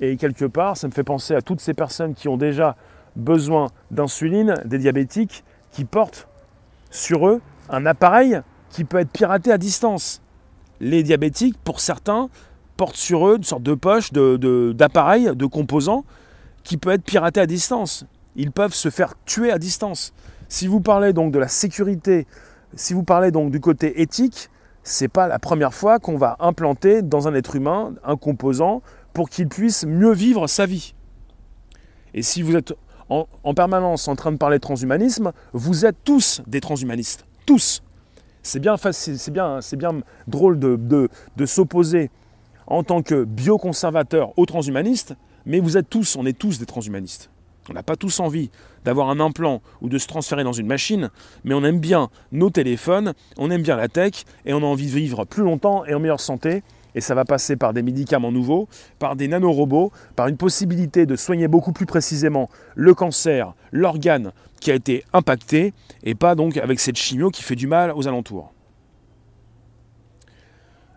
Et 0.00 0.16
quelque 0.16 0.46
part, 0.46 0.78
ça 0.78 0.88
me 0.88 0.92
fait 0.92 1.04
penser 1.04 1.34
à 1.34 1.42
toutes 1.42 1.60
ces 1.60 1.74
personnes 1.74 2.14
qui 2.14 2.28
ont 2.28 2.38
déjà 2.38 2.76
besoin 3.14 3.70
d'insuline, 3.90 4.62
des 4.64 4.78
diabétiques, 4.78 5.44
qui 5.70 5.84
portent 5.84 6.28
sur 6.90 7.28
eux 7.28 7.42
un 7.68 7.84
appareil 7.84 8.40
qui 8.70 8.84
peut 8.84 8.98
être 8.98 9.10
piraté 9.10 9.52
à 9.52 9.58
distance. 9.58 10.22
Les 10.80 11.02
diabétiques, 11.02 11.58
pour 11.62 11.80
certains, 11.80 12.30
portent 12.78 12.96
sur 12.96 13.28
eux 13.28 13.36
une 13.36 13.44
sorte 13.44 13.62
de 13.62 13.74
poche 13.74 14.14
d'appareil, 14.14 15.26
de, 15.26 15.34
de 15.34 15.46
composants, 15.46 16.06
qui 16.64 16.78
peut 16.78 16.90
être 16.90 17.04
piraté 17.04 17.38
à 17.38 17.46
distance. 17.46 18.06
Ils 18.34 18.50
peuvent 18.50 18.74
se 18.74 18.88
faire 18.88 19.12
tuer 19.26 19.52
à 19.52 19.58
distance. 19.58 20.14
Si 20.48 20.66
vous 20.66 20.80
parlez 20.80 21.12
donc 21.12 21.32
de 21.32 21.38
la 21.38 21.48
sécurité, 21.48 22.26
si 22.74 22.94
vous 22.94 23.02
parlez 23.02 23.30
donc 23.30 23.50
du 23.50 23.60
côté 23.60 24.00
éthique, 24.00 24.50
c'est 24.82 25.08
pas 25.08 25.28
la 25.28 25.38
première 25.38 25.74
fois 25.74 25.98
qu'on 25.98 26.16
va 26.16 26.36
implanter 26.40 27.02
dans 27.02 27.28
un 27.28 27.34
être 27.34 27.54
humain 27.56 27.94
un 28.04 28.16
composant 28.16 28.82
pour 29.12 29.28
qu'il 29.28 29.48
puisse 29.48 29.84
mieux 29.84 30.12
vivre 30.12 30.46
sa 30.46 30.66
vie. 30.66 30.94
Et 32.14 32.22
si 32.22 32.42
vous 32.42 32.56
êtes 32.56 32.74
en, 33.08 33.54
permanence 33.54 34.08
en 34.08 34.16
train 34.16 34.32
de 34.32 34.38
parler 34.38 34.56
de 34.56 34.62
transhumanisme, 34.62 35.32
vous 35.52 35.84
êtes 35.84 35.96
tous 36.02 36.42
des 36.46 36.60
transhumanistes. 36.60 37.26
Tous. 37.46 37.82
C'est 38.42 38.58
bien, 38.58 38.76
c'est 38.76 39.30
bien, 39.30 39.60
bien 39.76 40.00
drôle 40.26 40.58
de, 40.58 40.78
de 41.36 41.46
s'opposer 41.46 42.10
en 42.66 42.82
tant 42.82 43.02
que 43.02 43.24
bioconservateur 43.24 44.36
aux 44.38 44.46
transhumanistes, 44.46 45.14
mais 45.44 45.60
vous 45.60 45.76
êtes 45.76 45.90
tous, 45.90 46.16
on 46.16 46.24
est 46.26 46.36
tous 46.36 46.58
des 46.58 46.66
transhumanistes. 46.66 47.31
On 47.70 47.74
n'a 47.74 47.82
pas 47.82 47.96
tous 47.96 48.20
envie 48.20 48.50
d'avoir 48.84 49.08
un 49.10 49.20
implant 49.20 49.62
ou 49.80 49.88
de 49.88 49.98
se 49.98 50.06
transférer 50.06 50.42
dans 50.42 50.52
une 50.52 50.66
machine, 50.66 51.10
mais 51.44 51.54
on 51.54 51.64
aime 51.64 51.78
bien 51.78 52.10
nos 52.32 52.50
téléphones, 52.50 53.14
on 53.38 53.50
aime 53.50 53.62
bien 53.62 53.76
la 53.76 53.88
tech 53.88 54.24
et 54.44 54.52
on 54.52 54.58
a 54.58 54.66
envie 54.66 54.86
de 54.86 54.92
vivre 54.92 55.24
plus 55.24 55.44
longtemps 55.44 55.84
et 55.84 55.94
en 55.94 56.00
meilleure 56.00 56.20
santé. 56.20 56.62
Et 56.94 57.00
ça 57.00 57.14
va 57.14 57.24
passer 57.24 57.56
par 57.56 57.72
des 57.72 57.82
médicaments 57.82 58.32
nouveaux, 58.32 58.68
par 58.98 59.16
des 59.16 59.28
nanorobots, 59.28 59.92
par 60.14 60.28
une 60.28 60.36
possibilité 60.36 61.06
de 61.06 61.16
soigner 61.16 61.48
beaucoup 61.48 61.72
plus 61.72 61.86
précisément 61.86 62.50
le 62.74 62.94
cancer, 62.94 63.54
l'organe 63.70 64.32
qui 64.60 64.70
a 64.70 64.74
été 64.74 65.04
impacté, 65.12 65.72
et 66.04 66.14
pas 66.14 66.34
donc 66.34 66.56
avec 66.56 66.80
cette 66.80 66.96
chimio 66.96 67.30
qui 67.30 67.42
fait 67.42 67.56
du 67.56 67.66
mal 67.66 67.92
aux 67.96 68.08
alentours. 68.08 68.51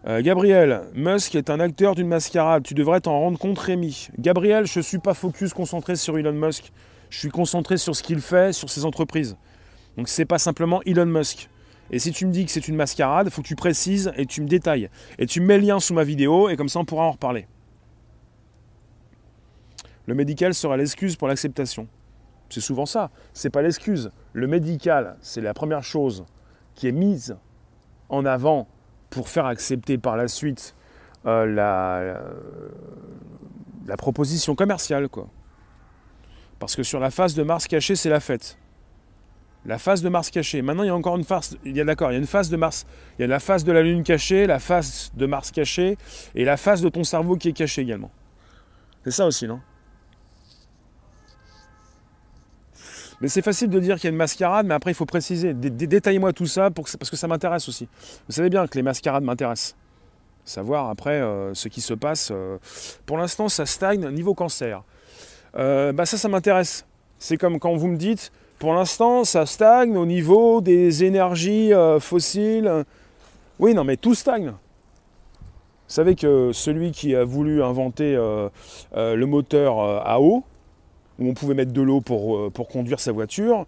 Euh, 0.08 0.22
Gabriel, 0.22 0.84
Musk 0.94 1.34
est 1.34 1.50
un 1.50 1.60
acteur 1.60 1.96
d'une 1.96 2.08
mascarade. 2.08 2.62
Tu 2.62 2.76
devrais 2.76 3.02
t'en 3.02 3.20
rendre 3.20 3.40
compte, 3.40 3.58
Rémi. 3.58 4.10
Gabriel, 4.20 4.68
je 4.68 4.78
ne 4.78 4.84
suis 4.84 5.00
pas 5.00 5.16
focus 5.16 5.52
concentré 5.52 5.96
sur 5.96 6.16
Elon 6.18 6.34
Musk. 6.34 6.72
Je 7.10 7.18
suis 7.18 7.30
concentré 7.30 7.78
sur 7.78 7.96
ce 7.96 8.04
qu'il 8.04 8.22
fait, 8.22 8.54
sur 8.54 8.70
ses 8.70 8.86
entreprises. 8.86 9.36
Donc 9.98 10.08
c'est 10.08 10.26
pas 10.26 10.38
simplement 10.38 10.82
Elon 10.86 11.08
Musk. 11.08 11.50
Et 11.90 11.98
si 11.98 12.12
tu 12.12 12.28
me 12.28 12.32
dis 12.32 12.46
que 12.46 12.52
c'est 12.52 12.68
une 12.68 12.76
mascarade, 12.76 13.30
faut 13.32 13.42
que 13.42 13.48
tu 13.48 13.56
précises 13.56 14.12
et 14.16 14.28
tu 14.28 14.42
me 14.42 14.48
détailles. 14.48 14.90
Et 15.18 15.26
tu 15.26 15.40
mets 15.40 15.58
le 15.58 15.66
lien 15.66 15.80
sous 15.80 15.96
ma 15.96 16.04
vidéo 16.04 16.50
et 16.50 16.56
comme 16.56 16.70
ça 16.70 16.80
on 16.80 16.86
pourra 16.86 17.06
en 17.06 17.12
reparler. 17.12 17.48
Le 20.06 20.14
médical 20.14 20.54
sera 20.54 20.78
l'excuse 20.78 21.16
pour 21.16 21.28
l'acceptation. 21.28 21.88
C'est 22.50 22.62
souvent 22.62 22.86
ça. 22.86 23.10
C'est 23.34 23.50
pas 23.50 23.64
l'excuse. 23.64 24.12
Le 24.34 24.46
médical, 24.46 25.18
c'est 25.22 25.42
la 25.42 25.56
première 25.56 25.84
chose 25.84 26.26
qui 26.76 26.88
est 26.88 26.92
mise 26.92 27.38
en 28.10 28.24
avant 28.24 28.68
pour 29.16 29.30
faire 29.30 29.46
accepter 29.46 29.98
par 29.98 30.18
la 30.18 30.28
suite 30.28 30.76
euh, 31.26 31.46
la, 33.88 33.96
proposition 33.96 34.56
commerciale. 34.56 35.08
Quoi. 35.08 35.30
Parce 36.60 36.76
que 36.76 36.84
sur 36.84 37.00
la 37.00 37.12
face 37.12 37.34
de 37.34 37.42
Mars 37.42 37.66
cachée, 37.66 37.96
c'est 37.96 38.10
la 38.10 38.20
fête. 38.20 38.58
La 39.66 39.78
face 39.78 40.02
de 40.02 40.10
Mars 40.10 40.32
cachée. 40.32 40.62
Maintenant, 40.62 40.84
il 40.84 40.88
y 40.88 40.90
a 40.90 40.96
encore 40.96 41.16
une 41.16 41.24
face. 41.24 41.56
Il 41.64 41.78
y 41.78 41.80
a 41.80 41.86
d'accord, 41.86 42.12
il 42.12 42.16
y 42.16 42.18
a 42.18 42.20
une 42.20 42.28
face 42.28 42.50
de 42.50 42.58
Mars. 42.58 42.86
Il 43.18 43.22
y 43.22 43.26
a 43.26 43.28
la 43.28 43.40
face 43.40 43.64
de 43.64 43.72
la 43.72 43.84
Lune 43.84 44.04
cachée, 44.04 44.48
la 44.48 44.60
face 44.60 45.14
de 45.16 45.26
Mars 45.26 45.50
cachée, 45.52 45.98
et 46.36 46.44
la 46.44 46.58
face 46.58 46.82
de 46.82 46.90
ton 46.90 47.06
cerveau 47.06 47.38
qui 47.38 47.48
est 47.48 47.54
cachée 47.54 47.84
également. 47.84 48.12
C'est 49.06 49.12
ça 49.12 49.26
aussi, 49.26 49.48
non? 49.48 49.62
Mais 53.22 53.28
c'est 53.28 53.42
facile 53.42 53.70
de 53.70 53.80
dire 53.80 53.96
qu'il 53.96 54.06
y 54.06 54.08
a 54.08 54.12
une 54.12 54.18
mascarade, 54.18 54.66
mais 54.66 54.74
après 54.74 54.92
il 54.92 54.96
faut 54.96 55.06
préciser. 55.06 55.54
Détaillez-moi 55.54 56.34
tout 56.34 56.46
ça 56.46 56.70
pour 56.72 56.88
parce 57.00 57.10
que 57.10 57.16
ça 57.16 57.28
m'intéresse 57.28 57.68
aussi. 57.70 57.88
Vous 58.28 58.34
savez 58.34 58.50
bien 58.50 58.68
que 58.68 58.76
les 58.76 58.84
mascarades 58.84 59.24
m'intéressent. 59.24 59.76
Savoir 60.44 60.90
après 60.90 61.22
euh, 61.22 61.56
ce 61.56 61.70
qui 61.70 61.82
se 61.82 61.94
passe. 61.96 62.30
Euh, 62.32 62.58
pour 63.08 63.18
l'instant, 63.18 63.50
ça 63.50 63.66
stagne 63.66 64.08
niveau 64.10 64.36
cancer. 64.36 64.84
Euh, 65.58 65.92
bah 65.92 66.06
ça, 66.06 66.18
ça 66.18 66.28
m'intéresse. 66.28 66.86
C'est 67.18 67.38
comme 67.38 67.60
quand 67.60 67.76
vous 67.76 67.88
me 67.88 67.98
dites, 67.98 68.32
pour 68.60 68.74
l'instant, 68.74 69.24
ça 69.24 69.46
stagne 69.46 69.98
au 69.98 70.06
niveau 70.06 70.62
des 70.62 71.04
énergies 71.04 71.72
fossiles. 72.00 72.86
Oui, 73.58 73.74
non, 73.74 73.84
mais 73.84 73.98
tout 73.98 74.14
stagne. 74.14 74.50
Vous 74.50 75.94
savez 75.94 76.16
que 76.16 76.52
celui 76.54 76.92
qui 76.92 77.16
a 77.16 77.24
voulu 77.24 77.64
inventer 77.64 78.16
le 78.96 79.26
moteur 79.26 79.80
à 79.80 80.22
eau, 80.22 80.44
où 81.20 81.28
on 81.30 81.34
pouvait 81.34 81.54
mettre 81.54 81.72
de 81.72 81.82
l'eau 81.82 82.02
pour, 82.02 82.38
euh, 82.38 82.52
conduire 82.70 83.00
sa 83.00 83.12
voiture. 83.12 83.66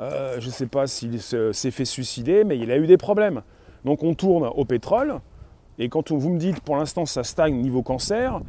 Euh, 0.00 0.40
je 0.40 0.46
ne 0.46 0.52
sais 0.52 0.66
pas 0.66 0.86
s'il 0.86 1.20
s'est 1.20 1.70
fait 1.70 1.84
suicider, 1.84 2.44
mais 2.44 2.58
il 2.58 2.70
a 2.70 2.78
eu 2.78 2.86
des 2.86 2.96
problèmes. 2.96 3.42
Donc 3.84 4.02
on 4.02 4.14
tourne 4.14 4.50
au 4.54 4.64
pétrole, 4.64 5.20
et 5.78 5.88
quand 5.88 6.10
vous 6.10 6.30
me 6.30 6.38
dites 6.38 6.60
pour 6.60 6.76
l'instant 6.76 7.04
ça 7.04 7.22
stagne 7.22 7.56
niveau 7.56 7.82
cancer, 7.82 8.40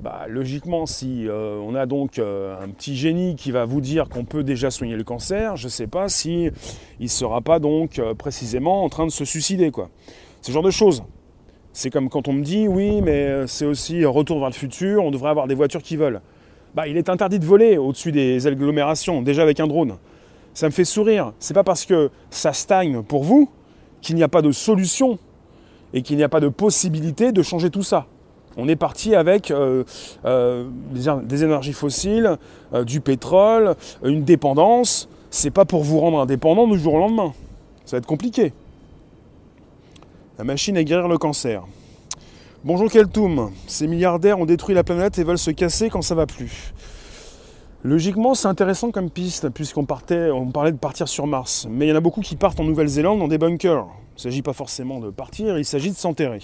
bah, 0.00 0.26
logiquement, 0.28 0.86
si 0.86 1.28
euh, 1.28 1.58
on 1.64 1.74
a 1.74 1.86
donc 1.86 2.18
un 2.18 2.68
petit 2.68 2.96
génie 2.96 3.36
qui 3.36 3.52
va 3.52 3.64
vous 3.64 3.80
dire 3.80 4.08
qu'on 4.08 4.24
peut 4.24 4.42
déjà 4.42 4.70
soigner 4.70 4.96
le 4.96 5.04
cancer, 5.04 5.56
je 5.56 5.66
ne 5.66 5.70
sais 5.70 5.86
pas 5.86 6.08
si 6.08 6.50
il 7.00 7.04
ne 7.04 7.08
sera 7.08 7.40
pas 7.40 7.58
donc 7.58 8.00
précisément 8.18 8.84
en 8.84 8.88
train 8.88 9.06
de 9.06 9.12
se 9.12 9.24
suicider. 9.24 9.70
Quoi. 9.70 9.90
Ce 10.42 10.52
genre 10.52 10.62
de 10.62 10.70
choses. 10.70 11.04
C'est 11.72 11.90
comme 11.90 12.08
quand 12.08 12.28
on 12.28 12.32
me 12.32 12.42
dit 12.42 12.68
oui, 12.68 13.02
mais 13.02 13.48
c'est 13.48 13.66
aussi 13.66 14.04
retour 14.04 14.38
vers 14.38 14.48
le 14.48 14.54
futur, 14.54 15.04
on 15.04 15.10
devrait 15.10 15.30
avoir 15.30 15.48
des 15.48 15.56
voitures 15.56 15.82
qui 15.82 15.96
volent. 15.96 16.20
Bah, 16.74 16.88
il 16.88 16.96
est 16.96 17.08
interdit 17.08 17.38
de 17.38 17.44
voler 17.44 17.78
au-dessus 17.78 18.10
des 18.10 18.46
agglomérations, 18.46 19.22
déjà 19.22 19.42
avec 19.42 19.60
un 19.60 19.66
drone. 19.66 19.96
Ça 20.54 20.66
me 20.66 20.72
fait 20.72 20.84
sourire. 20.84 21.32
C'est 21.38 21.54
pas 21.54 21.64
parce 21.64 21.86
que 21.86 22.10
ça 22.30 22.52
stagne 22.52 23.02
pour 23.02 23.24
vous 23.24 23.48
qu'il 24.00 24.16
n'y 24.16 24.22
a 24.22 24.28
pas 24.28 24.42
de 24.42 24.52
solution 24.52 25.18
et 25.92 26.02
qu'il 26.02 26.16
n'y 26.16 26.24
a 26.24 26.28
pas 26.28 26.40
de 26.40 26.48
possibilité 26.48 27.32
de 27.32 27.42
changer 27.42 27.70
tout 27.70 27.82
ça. 27.82 28.06
On 28.56 28.68
est 28.68 28.76
parti 28.76 29.14
avec 29.14 29.50
euh, 29.50 29.84
euh, 30.24 30.68
des 30.92 31.44
énergies 31.44 31.72
fossiles, 31.72 32.36
euh, 32.72 32.84
du 32.84 33.00
pétrole, 33.00 33.74
une 34.04 34.24
dépendance. 34.24 35.08
C'est 35.30 35.50
pas 35.50 35.64
pour 35.64 35.82
vous 35.82 35.98
rendre 35.98 36.20
indépendant 36.20 36.68
du 36.68 36.78
jour 36.78 36.94
au 36.94 36.98
lendemain. 36.98 37.32
Ça 37.84 37.96
va 37.96 37.98
être 37.98 38.06
compliqué. 38.06 38.52
La 40.38 40.44
machine 40.44 40.76
à 40.76 40.84
guérir 40.84 41.08
le 41.08 41.18
cancer. 41.18 41.64
Bonjour 42.66 42.90
Keltoum. 42.90 43.50
Ces 43.66 43.86
milliardaires 43.86 44.40
ont 44.40 44.46
détruit 44.46 44.74
la 44.74 44.82
planète 44.82 45.18
et 45.18 45.22
veulent 45.22 45.36
se 45.36 45.50
casser 45.50 45.90
quand 45.90 46.00
ça 46.00 46.14
va 46.14 46.24
plus. 46.24 46.72
Logiquement, 47.82 48.32
c'est 48.32 48.48
intéressant 48.48 48.90
comme 48.90 49.10
piste, 49.10 49.50
puisqu'on 49.50 49.84
parlait 49.84 50.72
de 50.72 50.78
partir 50.78 51.06
sur 51.06 51.26
Mars. 51.26 51.66
Mais 51.68 51.84
il 51.84 51.88
y 51.90 51.92
en 51.92 51.96
a 51.96 52.00
beaucoup 52.00 52.22
qui 52.22 52.36
partent 52.36 52.58
en 52.58 52.64
Nouvelle-Zélande 52.64 53.18
dans 53.18 53.28
des 53.28 53.36
bunkers. 53.36 53.84
Il 53.84 54.16
ne 54.16 54.20
s'agit 54.22 54.40
pas 54.40 54.54
forcément 54.54 54.98
de 54.98 55.10
partir, 55.10 55.58
il 55.58 55.64
s'agit 55.66 55.90
de 55.90 55.96
s'enterrer. 55.96 56.38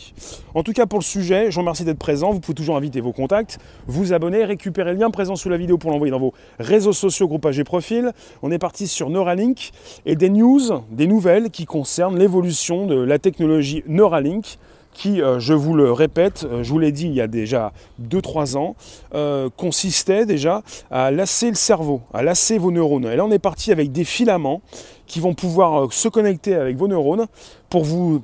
En 0.54 0.62
tout 0.62 0.74
cas, 0.74 0.84
pour 0.84 0.98
le 0.98 1.04
sujet, 1.04 1.50
je 1.50 1.54
vous 1.54 1.62
remercie 1.62 1.86
d'être 1.86 1.98
présent. 1.98 2.32
Vous 2.32 2.40
pouvez 2.40 2.54
toujours 2.54 2.76
inviter 2.76 3.00
vos 3.00 3.12
contacts, 3.12 3.58
vous 3.86 4.12
abonner, 4.12 4.44
récupérer 4.44 4.92
le 4.92 4.98
lien 4.98 5.10
présent 5.10 5.36
sous 5.36 5.48
la 5.48 5.56
vidéo 5.56 5.78
pour 5.78 5.90
l'envoyer 5.90 6.10
dans 6.10 6.20
vos 6.20 6.34
réseaux 6.58 6.92
sociaux, 6.92 7.28
groupages 7.28 7.58
et 7.58 7.64
profils. 7.64 8.12
On 8.42 8.50
est 8.50 8.58
parti 8.58 8.88
sur 8.88 9.08
Neuralink 9.08 9.70
et 10.04 10.16
des 10.16 10.28
news, 10.28 10.82
des 10.90 11.06
nouvelles 11.06 11.48
qui 11.48 11.64
concernent 11.64 12.18
l'évolution 12.18 12.86
de 12.86 12.96
la 12.96 13.18
technologie 13.18 13.84
Neuralink 13.86 14.58
qui, 15.00 15.22
euh, 15.22 15.40
je 15.40 15.54
vous 15.54 15.72
le 15.72 15.92
répète, 15.92 16.44
euh, 16.44 16.62
je 16.62 16.68
vous 16.68 16.78
l'ai 16.78 16.92
dit 16.92 17.06
il 17.06 17.14
y 17.14 17.22
a 17.22 17.26
déjà 17.26 17.72
2-3 18.00 18.58
ans, 18.58 18.76
euh, 19.14 19.48
consistait 19.56 20.26
déjà 20.26 20.62
à 20.90 21.10
lasser 21.10 21.48
le 21.48 21.54
cerveau, 21.54 22.02
à 22.12 22.22
lasser 22.22 22.58
vos 22.58 22.70
neurones. 22.70 23.06
Et 23.06 23.16
là, 23.16 23.24
on 23.24 23.30
est 23.30 23.38
parti 23.38 23.72
avec 23.72 23.92
des 23.92 24.04
filaments 24.04 24.60
qui 25.06 25.18
vont 25.18 25.32
pouvoir 25.32 25.90
se 25.90 26.08
connecter 26.08 26.54
avec 26.54 26.76
vos 26.76 26.86
neurones 26.86 27.28
pour 27.70 27.82
vous 27.82 28.22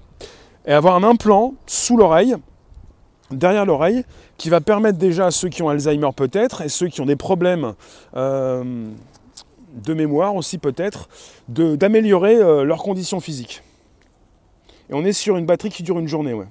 et 0.67 0.73
avoir 0.75 0.97
un 0.97 1.03
implant 1.03 1.55
sous 1.67 1.97
l'oreille, 1.97 2.37
derrière 3.31 3.65
l'oreille, 3.65 4.05
qui 4.37 4.51
va 4.51 4.61
permettre 4.61 4.99
déjà 4.99 5.27
à 5.27 5.31
ceux 5.31 5.49
qui 5.49 5.62
ont 5.62 5.71
Alzheimer 5.71 6.11
peut-être 6.15 6.61
et 6.61 6.69
ceux 6.69 6.89
qui 6.89 7.01
ont 7.01 7.07
des 7.07 7.17
problèmes 7.17 7.73
de 8.15 9.95
mémoire 9.95 10.35
aussi 10.35 10.59
peut-être, 10.59 11.09
d'améliorer 11.49 12.37
leurs 12.65 12.83
conditions 12.83 13.21
physiques. 13.21 13.62
Et 14.91 14.95
on 14.95 15.05
est 15.07 15.15
sur 15.15 15.39
une 15.39 15.47
batterie 15.47 15.71
qui 15.71 15.83
dure 15.83 15.99
une 15.99 16.09
journée, 16.09 16.35
ouais. 16.35 16.47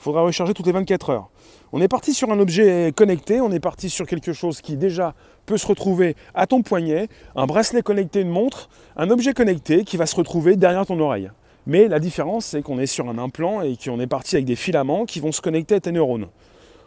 Il 0.00 0.04
faudra 0.04 0.22
recharger 0.22 0.54
toutes 0.54 0.64
les 0.64 0.72
24 0.72 1.10
heures. 1.10 1.28
On 1.72 1.82
est 1.82 1.88
parti 1.88 2.14
sur 2.14 2.30
un 2.30 2.38
objet 2.40 2.90
connecté, 2.96 3.42
on 3.42 3.52
est 3.52 3.60
parti 3.60 3.90
sur 3.90 4.06
quelque 4.06 4.32
chose 4.32 4.62
qui 4.62 4.78
déjà 4.78 5.14
peut 5.44 5.58
se 5.58 5.66
retrouver 5.66 6.16
à 6.32 6.46
ton 6.46 6.62
poignet, 6.62 7.08
un 7.36 7.44
bracelet 7.44 7.82
connecté, 7.82 8.22
une 8.22 8.30
montre, 8.30 8.70
un 8.96 9.10
objet 9.10 9.34
connecté 9.34 9.84
qui 9.84 9.98
va 9.98 10.06
se 10.06 10.16
retrouver 10.16 10.56
derrière 10.56 10.86
ton 10.86 10.98
oreille. 11.00 11.30
Mais 11.66 11.86
la 11.86 11.98
différence, 11.98 12.46
c'est 12.46 12.62
qu'on 12.62 12.78
est 12.78 12.86
sur 12.86 13.10
un 13.10 13.18
implant 13.18 13.60
et 13.60 13.76
qu'on 13.76 14.00
est 14.00 14.06
parti 14.06 14.36
avec 14.36 14.46
des 14.46 14.56
filaments 14.56 15.04
qui 15.04 15.20
vont 15.20 15.32
se 15.32 15.42
connecter 15.42 15.74
à 15.74 15.80
tes 15.80 15.92
neurones. 15.92 16.28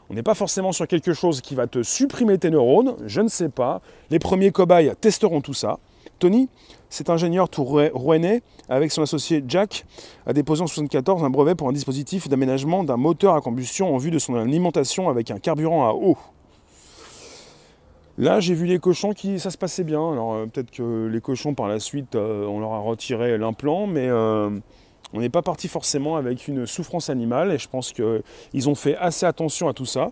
On 0.09 0.15
n'est 0.15 0.23
pas 0.23 0.33
forcément 0.33 0.71
sur 0.71 0.87
quelque 0.87 1.13
chose 1.13 1.39
qui 1.39 1.53
va 1.53 1.67
te 1.67 1.83
supprimer 1.83 2.39
tes 2.39 2.49
neurones, 2.49 2.95
je 3.05 3.21
ne 3.21 3.27
sais 3.27 3.49
pas. 3.49 3.81
Les 4.09 4.17
premiers 4.17 4.51
cobayes 4.51 4.91
testeront 4.99 5.41
tout 5.41 5.53
ça. 5.53 5.77
Tony, 6.17 6.49
cet 6.93 7.09
ingénieur 7.09 7.49
rouennais, 7.57 8.43
avec 8.69 8.91
son 8.91 9.01
associé 9.01 9.43
Jack, 9.47 9.83
a 10.27 10.33
déposé 10.33 10.61
en 10.61 10.65
1974 10.65 11.23
un 11.23 11.31
brevet 11.31 11.55
pour 11.55 11.67
un 11.67 11.71
dispositif 11.71 12.29
d'aménagement 12.29 12.83
d'un 12.83 12.97
moteur 12.97 13.33
à 13.33 13.41
combustion 13.41 13.95
en 13.95 13.97
vue 13.97 14.11
de 14.11 14.19
son 14.19 14.35
alimentation 14.35 15.09
avec 15.09 15.31
un 15.31 15.39
carburant 15.39 15.89
à 15.89 15.93
eau. 15.93 16.15
Là, 18.19 18.39
j'ai 18.39 18.53
vu 18.53 18.67
les 18.67 18.77
cochons 18.77 19.13
qui 19.13 19.39
ça 19.39 19.49
se 19.49 19.57
passait 19.57 19.83
bien. 19.83 20.11
Alors 20.11 20.33
euh, 20.35 20.45
peut-être 20.45 20.69
que 20.69 21.07
les 21.11 21.19
cochons 21.19 21.55
par 21.55 21.67
la 21.67 21.79
suite, 21.79 22.13
euh, 22.13 22.45
on 22.45 22.59
leur 22.59 22.73
a 22.73 22.79
retiré 22.79 23.39
l'implant, 23.39 23.87
mais 23.87 24.07
euh, 24.07 24.51
on 25.13 25.19
n'est 25.19 25.29
pas 25.29 25.41
parti 25.41 25.67
forcément 25.67 26.15
avec 26.15 26.47
une 26.47 26.67
souffrance 26.67 27.09
animale. 27.09 27.53
Et 27.53 27.57
je 27.57 27.67
pense 27.67 27.91
qu'ils 27.91 28.69
ont 28.69 28.75
fait 28.75 28.95
assez 28.97 29.25
attention 29.25 29.67
à 29.67 29.73
tout 29.73 29.87
ça. 29.87 30.11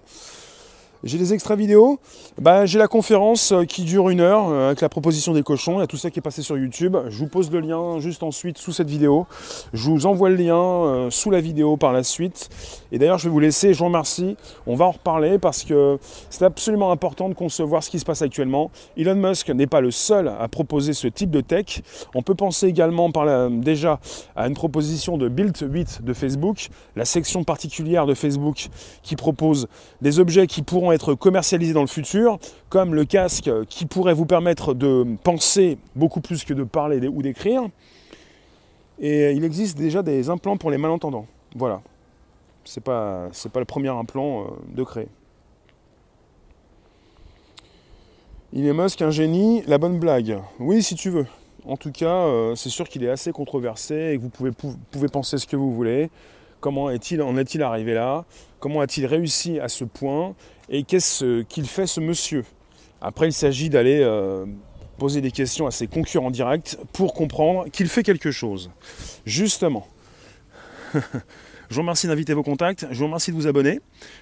J'ai 1.03 1.17
des 1.17 1.33
extraits 1.33 1.57
vidéo. 1.57 1.97
Bah, 2.39 2.67
j'ai 2.67 2.77
la 2.77 2.87
conférence 2.87 3.53
euh, 3.53 3.63
qui 3.63 3.85
dure 3.85 4.09
une 4.09 4.19
heure 4.19 4.49
euh, 4.49 4.67
avec 4.67 4.81
la 4.81 4.89
proposition 4.89 5.33
des 5.33 5.41
cochons. 5.41 5.77
Il 5.77 5.79
y 5.79 5.83
a 5.83 5.87
tout 5.87 5.97
ça 5.97 6.11
qui 6.11 6.19
est 6.19 6.21
passé 6.21 6.43
sur 6.43 6.59
YouTube. 6.59 6.95
Je 7.09 7.17
vous 7.17 7.27
pose 7.27 7.49
le 7.49 7.59
lien 7.59 7.99
juste 7.99 8.21
ensuite 8.21 8.59
sous 8.59 8.71
cette 8.71 8.87
vidéo. 8.87 9.25
Je 9.73 9.89
vous 9.89 10.05
envoie 10.05 10.29
le 10.29 10.35
lien 10.35 10.55
euh, 10.55 11.09
sous 11.09 11.31
la 11.31 11.41
vidéo 11.41 11.75
par 11.75 11.91
la 11.91 12.03
suite. 12.03 12.49
Et 12.91 12.99
d'ailleurs, 12.99 13.17
je 13.17 13.23
vais 13.23 13.31
vous 13.31 13.39
laisser. 13.39 13.73
Je 13.73 13.79
vous 13.79 13.85
remercie. 13.85 14.37
On 14.67 14.75
va 14.75 14.85
en 14.85 14.91
reparler 14.91 15.39
parce 15.39 15.63
que 15.63 15.97
c'est 16.29 16.45
absolument 16.45 16.91
important 16.91 17.29
de 17.29 17.33
concevoir 17.33 17.81
ce 17.81 17.89
qui 17.89 17.97
se 17.97 18.05
passe 18.05 18.21
actuellement. 18.21 18.69
Elon 18.95 19.15
Musk 19.15 19.49
n'est 19.49 19.65
pas 19.65 19.81
le 19.81 19.89
seul 19.89 20.27
à 20.27 20.47
proposer 20.49 20.93
ce 20.93 21.07
type 21.07 21.31
de 21.31 21.41
tech. 21.41 21.81
On 22.13 22.21
peut 22.21 22.35
penser 22.35 22.67
également 22.67 23.11
par 23.11 23.49
déjà 23.49 23.99
à 24.35 24.47
une 24.47 24.53
proposition 24.53 25.17
de 25.17 25.29
Build 25.29 25.57
8 25.59 26.03
de 26.03 26.13
Facebook, 26.13 26.67
la 26.95 27.05
section 27.05 27.43
particulière 27.43 28.05
de 28.05 28.13
Facebook 28.13 28.67
qui 29.01 29.15
propose 29.15 29.67
des 30.01 30.19
objets 30.19 30.45
qui 30.45 30.61
pourront 30.61 30.90
être 30.95 31.13
commercialisés 31.13 31.73
dans 31.73 31.81
le 31.81 31.87
futur, 31.87 32.39
comme 32.69 32.95
le 32.95 33.05
casque 33.05 33.49
qui 33.67 33.85
pourrait 33.85 34.13
vous 34.13 34.25
permettre 34.25 34.73
de 34.73 35.05
penser 35.23 35.77
beaucoup 35.95 36.21
plus 36.21 36.43
que 36.43 36.53
de 36.53 36.63
parler 36.63 37.07
ou 37.07 37.21
d'écrire. 37.21 37.63
Et 38.99 39.31
il 39.31 39.43
existe 39.43 39.77
déjà 39.77 40.03
des 40.03 40.29
implants 40.29 40.57
pour 40.57 40.69
les 40.69 40.77
malentendants. 40.77 41.25
Voilà. 41.55 41.81
C'est 42.63 42.83
pas, 42.83 43.29
pas 43.51 43.59
le 43.59 43.65
premier 43.65 43.89
implant 43.89 44.41
euh, 44.41 44.45
de 44.75 44.83
créer. 44.83 45.07
Il 48.53 48.67
est 48.67 48.73
Musk 48.73 49.01
un 49.01 49.11
génie, 49.11 49.63
la 49.65 49.77
bonne 49.77 49.97
blague. 49.97 50.37
Oui, 50.59 50.83
si 50.83 50.95
tu 50.95 51.09
veux. 51.09 51.25
En 51.65 51.77
tout 51.77 51.91
cas, 51.91 52.25
euh, 52.25 52.55
c'est 52.55 52.69
sûr 52.69 52.87
qu'il 52.87 53.03
est 53.03 53.09
assez 53.09 53.31
controversé 53.31 54.11
et 54.13 54.17
que 54.17 54.21
vous 54.21 54.29
pouvez, 54.29 54.51
pouvez 54.51 55.07
penser 55.07 55.37
ce 55.37 55.47
que 55.47 55.55
vous 55.55 55.73
voulez. 55.73 56.09
Comment 56.61 56.91
est-il, 56.91 57.21
en 57.21 57.37
est-il 57.37 57.63
arrivé 57.63 57.93
là? 57.95 58.23
Comment 58.59 58.81
a-t-il 58.81 59.07
réussi 59.07 59.59
à 59.59 59.67
ce 59.67 59.83
point? 59.83 60.35
Et 60.69 60.83
qu'est-ce 60.83 61.41
qu'il 61.41 61.65
fait 61.65 61.87
ce 61.87 61.99
monsieur? 61.99 62.45
Après, 63.01 63.27
il 63.27 63.33
s'agit 63.33 63.69
d'aller 63.69 64.01
euh, 64.01 64.45
poser 64.99 65.21
des 65.21 65.31
questions 65.31 65.65
à 65.65 65.71
ses 65.71 65.87
concurrents 65.87 66.29
directs 66.29 66.77
pour 66.93 67.15
comprendre 67.15 67.65
qu'il 67.71 67.87
fait 67.87 68.03
quelque 68.03 68.29
chose. 68.29 68.69
Justement. 69.25 69.87
Je 70.93 71.75
vous 71.75 71.83
remercie 71.83 72.05
d'inviter 72.05 72.33
vos 72.33 72.43
contacts, 72.43 72.85
je 72.91 72.97
vous 72.99 73.05
remercie 73.05 73.31
de 73.31 73.37
vous 73.37 73.47
abonner, 73.47 73.79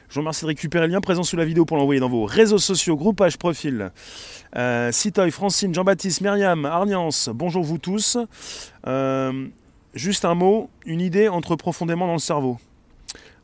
je 0.07 0.13
vous 0.13 0.19
remercie 0.19 0.43
de 0.43 0.49
récupérer 0.49 0.85
le 0.85 0.93
lien 0.93 1.01
présent 1.01 1.23
sous 1.23 1.35
la 1.35 1.45
vidéo 1.45 1.65
pour 1.65 1.77
l'envoyer 1.77 1.99
dans 1.99 2.07
vos 2.07 2.25
réseaux 2.25 2.59
sociaux, 2.59 2.95
groupages, 2.95 3.37
profils. 3.37 3.91
Euh, 4.55 4.91
Citoy, 4.91 5.31
Francine, 5.31 5.73
Jean-Baptiste, 5.73 6.21
Myriam, 6.21 6.65
Arniance, 6.65 7.27
bonjour 7.33 7.63
vous 7.63 7.79
tous. 7.79 8.19
Euh, 8.85 9.47
Juste 9.95 10.23
un 10.23 10.35
mot, 10.35 10.69
une 10.85 11.01
idée 11.01 11.29
entre 11.29 11.55
profondément 11.55 12.05
dans 12.05 12.13
le 12.13 12.19
cerveau. 12.19 12.59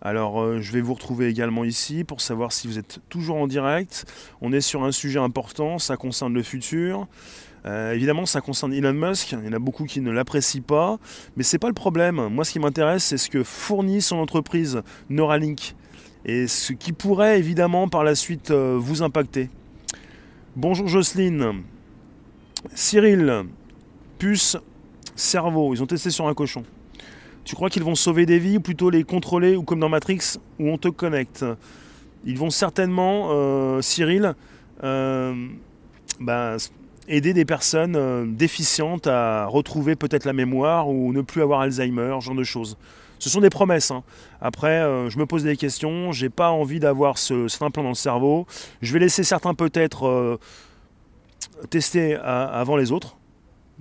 Alors 0.02 0.40
euh, 0.40 0.62
je 0.62 0.72
vais 0.72 0.82
vous 0.82 0.94
retrouver 0.94 1.28
également 1.28 1.64
ici 1.64 2.04
pour 2.04 2.22
savoir 2.22 2.52
si 2.52 2.68
vous 2.68 2.78
êtes 2.78 3.00
toujours 3.10 3.38
en 3.38 3.48
direct. 3.48 4.06
On 4.42 4.54
est 4.54 4.62
sur 4.62 4.84
un 4.84 4.92
sujet 4.92 5.18
important, 5.18 5.80
ça 5.80 5.98
concerne 5.98 6.36
le 6.36 6.44
futur. 6.44 7.08
Euh, 7.66 7.94
évidemment, 7.94 8.28
ça 8.28 8.42
concerne 8.42 8.74
Elon 8.74 8.94
Musk. 8.94 9.32
Il 9.32 9.46
y 9.46 9.50
en 9.50 9.54
a 9.54 9.60
beaucoup 9.60 9.86
qui 9.86 10.02
ne 10.02 10.12
l'apprécient 10.12 10.62
pas, 10.62 11.00
mais 11.36 11.42
c'est 11.42 11.58
pas 11.58 11.68
le 11.68 11.74
problème. 11.74 12.28
Moi, 12.28 12.46
ce 12.46 12.52
qui 12.52 12.60
m'intéresse, 12.60 13.06
c'est 13.06 13.18
ce 13.18 13.32
que 13.32 13.44
fournit 13.44 14.04
son 14.04 14.18
entreprise 14.18 14.84
Neuralink 15.10 15.74
et 16.26 16.46
ce 16.46 16.74
qui 16.74 16.94
pourrait 16.94 17.40
évidemment 17.40 17.88
par 17.88 18.04
la 18.04 18.14
suite 18.14 18.52
euh, 18.52 18.78
vous 18.80 19.02
impacter. 19.02 19.50
Bonjour 20.56 20.88
Jocelyne, 20.88 21.64
Cyril, 22.76 23.46
puce 24.20 24.58
cerveau, 25.16 25.74
ils 25.74 25.82
ont 25.82 25.88
testé 25.88 26.10
sur 26.10 26.28
un 26.28 26.34
cochon. 26.34 26.64
Tu 27.44 27.56
crois 27.56 27.70
qu'ils 27.70 27.84
vont 27.84 27.96
sauver 27.96 28.26
des 28.26 28.40
vies 28.40 28.58
ou 28.58 28.62
plutôt 28.62 28.90
les 28.90 29.04
contrôler 29.04 29.56
ou 29.56 29.64
comme 29.64 29.80
dans 29.80 29.90
Matrix 29.90 30.38
où 30.60 30.70
on 30.70 30.78
te 30.78 30.88
connecte? 30.88 31.46
Ils 32.26 32.40
vont 32.40 32.50
certainement, 32.50 33.28
euh, 33.30 33.82
Cyril, 33.82 34.34
euh, 34.84 35.48
bah, 36.20 36.58
aider 37.08 37.34
des 37.34 37.46
personnes 37.46 37.96
euh, 37.96 38.26
déficientes 38.26 39.06
à 39.06 39.46
retrouver 39.46 39.96
peut-être 39.96 40.26
la 40.26 40.34
mémoire 40.34 40.90
ou 40.90 41.14
ne 41.14 41.22
plus 41.22 41.44
avoir 41.44 41.62
Alzheimer, 41.62 42.18
genre 42.20 42.34
de 42.34 42.44
choses. 42.44 42.78
Ce 43.20 43.30
sont 43.30 43.42
des 43.42 43.52
promesses. 43.52 43.92
Hein. 43.92 44.04
Après, 44.42 44.82
je 45.10 45.18
me 45.18 45.26
pose 45.26 45.44
des 45.44 45.56
questions. 45.56 46.12
J'ai 46.12 46.30
pas 46.30 46.50
envie 46.50 46.80
d'avoir 46.80 47.18
ce, 47.18 47.48
cet 47.48 47.62
implant 47.62 47.84
dans 47.84 47.90
le 47.90 47.96
cerveau. 47.96 48.46
Je 48.82 48.92
vais 48.92 49.00
laisser 49.00 49.24
certains 49.24 49.54
peut-être 49.54 50.38
tester 51.70 52.16
avant 52.16 52.76
les 52.76 52.92
autres. 52.92 53.16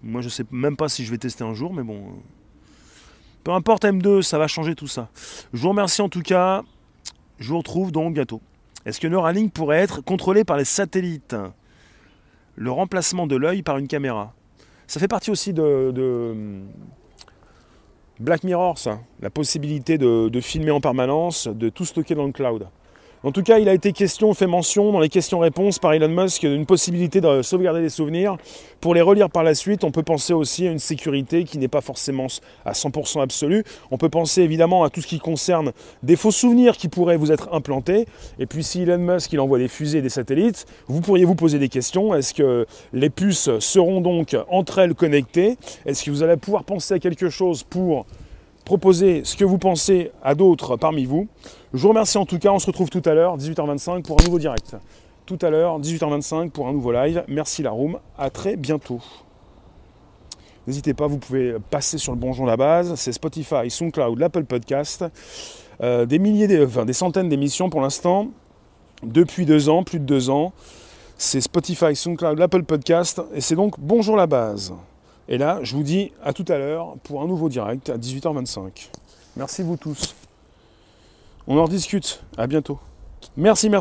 Moi, 0.05 0.21
je 0.21 0.29
sais 0.29 0.45
même 0.51 0.77
pas 0.77 0.91
si 0.91 1.05
je 1.05 1.11
vais 1.11 1.17
tester 1.17 1.45
un 1.45 1.55
jour, 1.55 1.73
mais 1.73 1.83
bon. 1.83 1.99
Peu 3.43 3.53
importe 3.53 3.85
M2, 3.85 4.21
ça 4.21 4.39
va 4.39 4.47
changer 4.47 4.75
tout 4.75 4.87
ça. 4.87 5.09
Je 5.55 5.63
vous 5.63 5.71
remercie 5.71 6.03
en 6.03 6.11
tout 6.11 6.21
cas. 6.21 6.63
Je 7.39 7.49
vous 7.49 7.59
retrouve 7.59 7.91
donc 7.91 8.13
bientôt. 8.13 8.43
Est-ce 8.85 9.01
que 9.01 9.09
Neuralink 9.09 9.53
pourrait 9.53 9.79
être 9.79 10.03
contrôlé 10.03 10.45
par 10.45 10.59
les 10.59 10.67
satellites? 10.67 11.35
Le 12.57 12.71
remplacement 12.71 13.27
de 13.27 13.35
l'œil 13.35 13.63
par 13.63 13.79
une 13.79 13.89
caméra. 13.89 14.35
Ça 14.87 15.01
fait 15.01 15.09
partie 15.09 15.31
aussi 15.31 15.55
de, 15.55 16.63
Black 18.21 18.45
Mirror, 18.45 18.79
ça. 18.79 19.01
La 19.21 19.31
possibilité 19.31 19.97
de 19.97 20.41
filmer 20.41 20.71
en 20.71 20.81
permanence, 20.81 21.49
de 21.49 21.71
tout 21.71 21.87
stocker 21.87 22.15
dans 22.15 22.27
le 22.27 22.33
cloud. 22.33 22.69
En 23.25 23.33
tout 23.33 23.43
cas, 23.43 23.59
il 23.59 23.71
a 23.71 23.73
été 23.73 23.93
question, 23.93 24.35
fait 24.35 24.47
mention 24.47 24.93
dans 24.93 25.01
les 25.01 25.09
questions-réponses 25.09 25.79
par 25.79 25.95
Elon 25.95 26.09
Musk 26.09 26.43
d'une 26.43 26.67
possibilité 26.67 27.23
de 27.23 27.41
sauvegarder 27.41 27.81
les 27.81 27.89
souvenirs. 27.89 28.37
Pour 28.83 28.95
les 28.95 29.01
relire 29.01 29.31
par 29.31 29.43
la 29.43 29.55
suite, 29.55 29.83
on 29.83 29.91
peut 29.91 30.03
penser 30.03 30.35
aussi 30.35 30.69
à 30.69 30.71
une 30.71 30.79
sécurité 30.79 31.45
qui 31.45 31.57
n'est 31.57 31.69
pas 31.69 31.81
forcément 31.81 32.27
à 32.67 32.73
100% 32.73 33.23
absolue. 33.23 33.65
On 33.91 33.97
peut 33.97 34.11
penser 34.11 34.43
évidemment 34.43 34.85
à 34.85 34.91
tout 34.91 35.01
ce 35.01 35.07
qui 35.07 35.21
concerne 35.21 35.73
des 36.03 36.17
faux 36.17 36.33
souvenirs 36.33 36.77
qui 36.77 36.89
pourraient 36.89 37.17
vous 37.17 37.33
être 37.33 37.49
implantés. 37.55 38.05
Et 38.39 38.45
puis 38.45 38.63
si 38.63 38.83
Elon 38.83 38.99
Musk 38.99 39.33
il 39.33 39.41
envoie 39.41 39.57
des 39.57 39.69
fusées 39.69 40.01
et 40.01 40.03
des 40.03 40.11
satellites, 40.11 40.67
vous 40.89 41.01
pourriez 41.01 41.25
vous 41.25 41.35
poser 41.35 41.59
des 41.59 41.71
questions. 41.71 42.15
Est-ce 42.15 42.35
que 42.35 42.67
les 42.93 43.09
puces 43.09 43.49
seront 43.59 44.03
donc 44.03 44.37
entre 44.51 44.81
elles 44.81 44.95
connectées? 44.95 45.57
Est-ce 45.87 46.05
que 46.05 46.11
vous 46.11 46.23
allez 46.23 46.37
pouvoir 46.37 46.65
penser 46.65 46.93
à 46.93 46.99
quelque 46.99 47.31
chose 47.31 47.63
pour 47.63 48.05
proposer 48.65 49.23
ce 49.25 49.37
que 49.37 49.45
vous 49.45 49.59
pensez 49.59 50.11
à 50.23 50.35
d'autres 50.35 50.77
parmi 50.77 51.05
vous. 51.05 51.29
Je 51.73 51.83
vous 51.83 51.89
remercie 51.89 52.19
en 52.19 52.27
tout 52.27 52.39
cas, 52.39 52.51
on 52.51 52.59
se 52.59 52.67
retrouve 52.67 52.91
tout 52.91 53.03
à 53.05 53.15
l'heure, 53.15 53.37
18h25 53.37 54.03
pour 54.03 54.21
un 54.21 54.25
nouveau 54.25 54.39
direct. 54.39 54.77
Tout 55.27 55.39
à 55.41 55.51
l'heure, 55.51 55.81
18h25 55.81 56.51
pour 56.51 56.69
un 56.69 56.73
nouveau 56.73 56.93
live. 56.93 57.25
Merci 57.29 57.63
la 57.63 57.71
room, 57.71 57.99
à 58.19 58.31
très 58.31 58.57
bientôt. 58.57 59.01
N'hésitez 60.67 60.95
pas, 60.95 61.07
vous 61.07 61.19
pouvez 61.19 61.57
passer 61.71 61.99
sur 61.99 62.13
le 62.13 62.19
Bonjour 62.19 62.47
la 62.47 62.57
base, 62.57 62.95
c'est 62.95 63.13
Spotify, 63.13 63.69
SoundCloud, 63.69 64.19
l'Apple 64.19 64.45
Podcast. 64.45 65.05
Euh, 65.83 66.07
des 66.07 66.19
milliers, 66.19 66.47
des 66.47 66.93
centaines 66.93 67.29
d'émissions 67.29 67.69
pour 67.69 67.81
l'instant, 67.81 68.29
depuis 69.03 69.45
deux 69.45 69.69
ans, 69.69 69.83
plus 69.83 69.99
de 69.99 70.05
deux 70.05 70.31
ans. 70.31 70.53
C'est 71.17 71.41
Spotify, 71.41 71.95
SoundCloud, 71.95 72.39
l'Apple 72.39 72.65
Podcast, 72.65 73.21
et 73.35 73.41
c'est 73.41 73.57
donc 73.57 73.75
Bonjour 73.79 74.17
la 74.17 74.27
base. 74.27 74.75
Et 75.29 75.39
là, 75.39 75.61
je 75.63 75.75
vous 75.75 75.83
dis 75.83 76.13
à 76.23 76.33
tout 76.33 76.45
à 76.49 76.59
l'heure 76.59 76.97
pour 77.03 77.23
un 77.23 77.27
nouveau 77.27 77.49
direct 77.49 77.91
à 77.91 77.97
18h25. 77.97 78.91
Merci 79.37 79.63
vous 79.63 79.77
tous. 79.77 80.15
On 81.47 81.59
en 81.59 81.65
rediscute. 81.65 82.23
À 82.37 82.47
bientôt. 82.47 82.79
Merci, 83.37 83.69
merci. 83.69 83.73